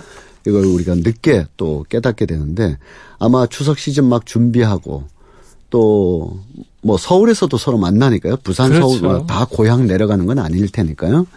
이걸 0.46 0.66
우리가 0.66 0.96
늦게 0.96 1.46
또 1.56 1.86
깨닫게 1.90 2.26
되는데 2.26 2.78
아마 3.20 3.46
추석 3.48 3.80
시즌 3.80 4.06
막 4.06 4.26
준비하고 4.26 5.06
또 5.70 6.42
뭐 6.82 6.98
서울에서도 6.98 7.56
서로 7.58 7.78
만나니까요. 7.78 8.38
부산 8.44 8.70
그렇죠. 8.70 8.90
서울 8.90 9.02
뭐다 9.02 9.46
고향 9.46 9.88
내려가는 9.88 10.26
건 10.26 10.40
아닐 10.40 10.68
테니까요. 10.70 11.28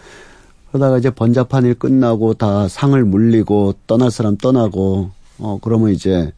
그러다가 0.68 0.98
이제 0.98 1.10
번잡한 1.10 1.66
일 1.66 1.74
끝나고 1.74 2.34
다 2.34 2.66
상을 2.66 3.02
물리고 3.04 3.74
떠날 3.86 4.10
사람 4.10 4.36
떠나고 4.36 5.10
어, 5.38 5.58
그러면 5.62 5.90
이제, 5.90 6.32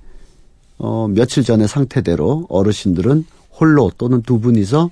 어, 0.78 1.08
며칠 1.08 1.42
전의 1.42 1.68
상태대로 1.68 2.46
어르신들은 2.48 3.24
홀로 3.58 3.90
또는 3.96 4.22
두 4.22 4.40
분이서 4.40 4.90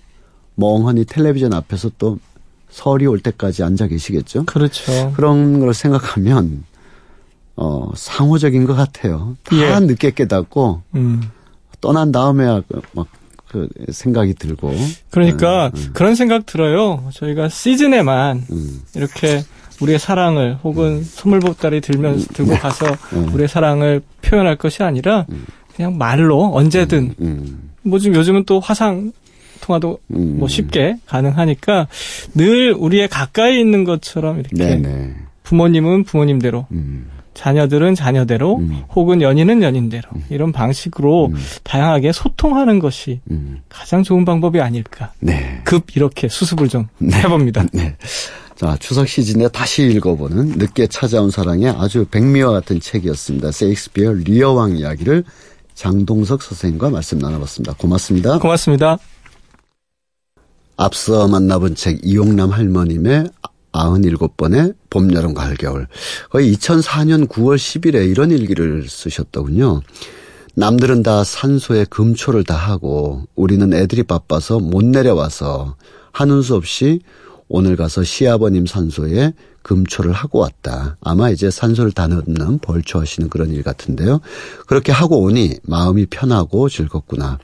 멍하니 0.57 1.05
텔레비전 1.05 1.53
앞에서 1.53 1.91
또 1.99 2.19
설이 2.71 3.07
올 3.07 3.21
때까지 3.21 3.63
앉아 3.63 3.87
계시겠죠? 3.89 4.45
그렇죠. 4.47 5.13
그런 5.15 5.61
걸 5.61 5.75
생각하면, 5.75 6.65
어, 7.57 7.91
상호적인 7.95 8.67
것 8.67 8.75
같아요. 8.75 9.37
다 9.45 9.57
예. 9.57 9.79
늦게 9.81 10.13
깨닫고, 10.13 10.83
음. 10.97 11.23
떠난 11.81 12.11
다음에야 12.13 12.63
그 12.67 12.81
막, 12.93 13.07
그 13.49 13.69
생각이 13.93 14.35
들고. 14.35 14.75
그러니까 15.11 15.67
음, 15.67 15.81
음. 15.81 15.91
그런 15.93 16.17
생각 16.17 16.45
들어요. 16.45 17.09
저희가 17.13 17.49
시즌에만 17.49 18.47
음. 18.51 18.83
이렇게 18.97 19.45
우리의 19.81 19.99
사랑을 19.99 20.59
혹은 20.63 20.99
음. 20.99 21.03
선물 21.05 21.41
보따리 21.41 21.81
들면 21.81 22.15
음. 22.15 22.27
들고 22.33 22.53
네. 22.53 22.59
가서 22.59 22.87
음. 23.13 23.33
우리의 23.35 23.49
사랑을 23.49 24.03
표현할 24.23 24.57
것이 24.57 24.83
아니라 24.83 25.27
그냥 25.75 25.99
말로 25.99 26.55
언제든 26.55 27.15
뭐 27.83 27.99
지금 27.99 28.17
요즘은 28.17 28.45
또 28.45 28.61
화상 28.61 29.13
통화도 29.61 29.99
뭐 30.09 30.49
쉽게 30.49 30.97
가능하니까 31.07 31.89
늘 32.35 32.73
우리의 32.73 33.09
가까이 33.09 33.59
있는 33.59 33.85
것처럼 33.85 34.41
이렇게 34.41 34.57
네네. 34.57 35.15
부모님은 35.43 36.05
부모님대로 36.05 36.67
자녀들은 37.35 37.95
자녀대로 37.95 38.59
음. 38.59 38.83
혹은 38.95 39.21
연인은 39.21 39.63
연인대로 39.63 40.05
음. 40.15 40.25
이런 40.31 40.53
방식으로 40.53 41.27
음. 41.27 41.35
다양하게 41.65 42.13
소통하는 42.13 42.79
것이 42.79 43.21
가장 43.69 44.03
좋은 44.03 44.25
방법이 44.25 44.61
아닐까. 44.61 45.13
네. 45.21 45.61
급 45.65 45.97
이렇게 45.97 46.29
수습을 46.29 46.69
좀 46.69 46.87
네. 46.99 47.19
해봅니다. 47.19 47.65
네. 47.73 47.97
자, 48.57 48.77
추석 48.79 49.09
시즌에 49.09 49.49
다시 49.49 49.83
읽어보는 49.83 50.59
늦게 50.59 50.87
찾아온 50.87 51.31
사랑의 51.31 51.71
아주 51.71 52.05
백미와 52.11 52.53
같은 52.53 52.79
책이었습니다. 52.79 53.51
세익스피어 53.51 54.13
리어왕 54.13 54.77
이야기를 54.77 55.25
장동석 55.75 56.41
선생님과 56.41 56.91
말씀 56.91 57.19
나눠봤습니다. 57.19 57.75
고맙습니다. 57.75 58.39
고맙습니다. 58.39 58.99
앞서 60.77 61.27
만나본 61.27 61.75
책 61.75 62.01
이용남 62.05 62.51
할머님의 62.51 63.29
97번의 63.73 64.77
봄, 64.89 65.13
여름, 65.13 65.35
가을, 65.35 65.57
겨울. 65.57 65.89
거의 66.31 66.55
2004년 66.55 67.27
9월 67.27 67.57
10일에 67.57 68.09
이런 68.09 68.31
일기를 68.31 68.89
쓰셨더군요. 68.89 69.83
남들은 70.55 71.03
다 71.03 71.25
산소에 71.25 71.87
금초를 71.87 72.45
다 72.45 72.55
하고 72.55 73.25
우리는 73.35 73.73
애들이 73.75 74.05
바빠서 74.05 74.61
못 74.61 74.85
내려와서 74.85 75.75
하는 76.13 76.43
수 76.43 76.55
없이 76.55 77.01
오늘 77.49 77.77
가서 77.77 78.03
시아버님 78.03 78.67
산소에 78.67 79.33
금초를 79.63 80.13
하고 80.13 80.41
왔다. 80.41 80.97
아마 81.01 81.31
이제 81.31 81.51
산소를 81.51 81.93
다 81.93 82.07
넣는 82.07 82.59
벌초하시는 82.59 83.29
그런 83.29 83.51
일 83.51 83.63
같은데요. 83.63 84.21
그렇게 84.67 84.93
하고 84.93 85.23
오니 85.23 85.59
마음이 85.63 86.07
편하고 86.07 86.69
즐겁구나. 86.69 87.39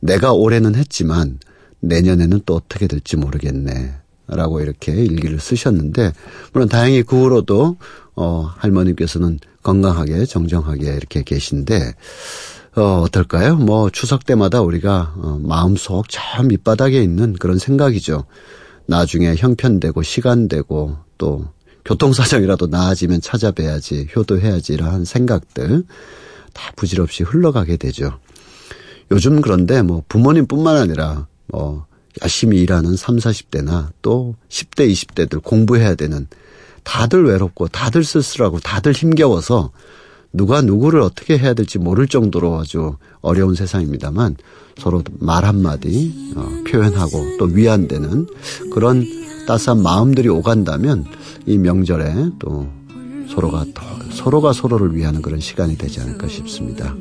내가 0.00 0.32
올해는 0.32 0.74
했지만 0.74 1.38
내년에는 1.80 2.40
또 2.46 2.54
어떻게 2.56 2.86
될지 2.86 3.16
모르겠네. 3.16 3.94
라고 4.32 4.60
이렇게 4.60 4.92
일기를 4.92 5.40
쓰셨는데, 5.40 6.12
물론 6.52 6.68
다행히 6.68 7.02
그 7.02 7.16
후로도, 7.20 7.76
어, 8.14 8.48
할머님께서는 8.58 9.40
건강하게, 9.62 10.24
정정하게 10.24 10.94
이렇게 10.94 11.24
계신데, 11.24 11.94
어, 12.76 13.02
어떨까요? 13.04 13.56
뭐, 13.56 13.90
추석 13.90 14.24
때마다 14.24 14.60
우리가, 14.60 15.14
어, 15.16 15.40
마음속 15.42 16.04
저 16.08 16.20
밑바닥에 16.44 17.02
있는 17.02 17.32
그런 17.32 17.58
생각이죠. 17.58 18.24
나중에 18.90 19.36
형편되고 19.36 20.02
시간되고 20.02 20.96
또 21.16 21.46
교통사정이라도 21.84 22.66
나아지면 22.66 23.20
찾아뵈야지 23.20 24.08
효도해야지 24.14 24.72
이러한 24.72 25.04
생각들 25.04 25.84
다 26.52 26.72
부질없이 26.74 27.22
흘러가게 27.22 27.76
되죠. 27.76 28.18
요즘 29.12 29.40
그런데 29.42 29.82
뭐 29.82 30.02
부모님뿐만 30.08 30.76
아니라 30.76 31.28
뭐 31.46 31.86
열심히 32.20 32.58
일하는 32.58 32.96
3, 32.96 33.18
40대나 33.18 33.90
또 34.02 34.34
10대, 34.48 34.90
20대들 34.90 35.40
공부해야 35.40 35.94
되는 35.94 36.26
다들 36.82 37.24
외롭고 37.26 37.68
다들 37.68 38.02
쓸쓸하고 38.02 38.58
다들 38.58 38.92
힘겨워서 38.92 39.70
누가 40.32 40.62
누구를 40.62 41.00
어떻게 41.00 41.38
해야 41.38 41.54
될지 41.54 41.78
모를 41.78 42.06
정도로 42.06 42.58
아주 42.58 42.96
어려운 43.20 43.54
세상입니다만 43.54 44.36
서로 44.78 45.02
말 45.18 45.44
한마디 45.44 46.32
어, 46.36 46.48
표현하고 46.68 47.36
또 47.38 47.46
위안되는 47.46 48.26
그런 48.72 49.04
따스한 49.46 49.82
마음들이 49.82 50.28
오간다면 50.28 51.04
이 51.46 51.58
명절에 51.58 52.30
또 52.38 52.68
서로가 53.28 53.64
더, 53.74 53.82
서로가 54.12 54.52
서로를 54.52 54.94
위하는 54.94 55.22
그런 55.22 55.40
시간이 55.40 55.76
되지 55.76 56.00
않을까 56.00 56.28
싶습니다. 56.28 56.94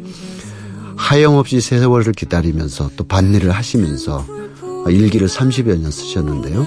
하염없이 0.95 1.61
세월을 1.61 2.13
기다리면서 2.13 2.91
또 2.95 3.03
반일을 3.05 3.51
하시면서 3.51 4.25
일기를 4.87 5.27
30여 5.27 5.79
년 5.79 5.91
쓰셨는데요. 5.91 6.65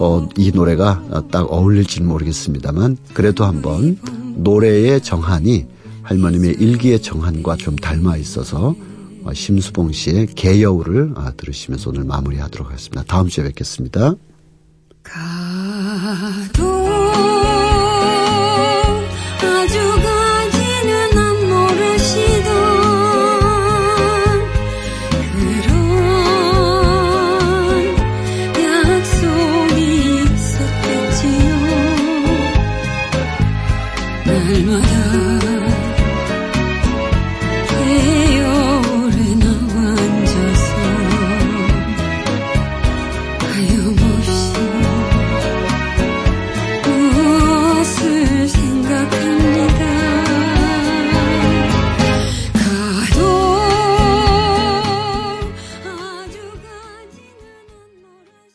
어, 0.00 0.28
이 0.36 0.52
노래가 0.52 1.02
딱 1.30 1.52
어울릴지는 1.52 2.08
모르겠습니다만 2.08 2.96
그래도 3.14 3.44
한번 3.44 3.98
노래의 4.36 5.00
정한이 5.02 5.66
할머님의 6.08 6.56
일기의 6.58 7.02
정한과 7.02 7.56
좀 7.56 7.76
닮아 7.76 8.16
있어서 8.16 8.74
어, 9.24 9.34
심수봉 9.34 9.92
씨의 9.92 10.28
개여우를 10.28 11.12
아, 11.16 11.32
들으시면서 11.36 11.90
오늘 11.90 12.04
마무리하도록 12.04 12.66
하겠습니다. 12.66 13.04
다음 13.06 13.28
주에 13.28 13.44
뵙겠습니다. 13.44 14.14
가도 15.02 16.67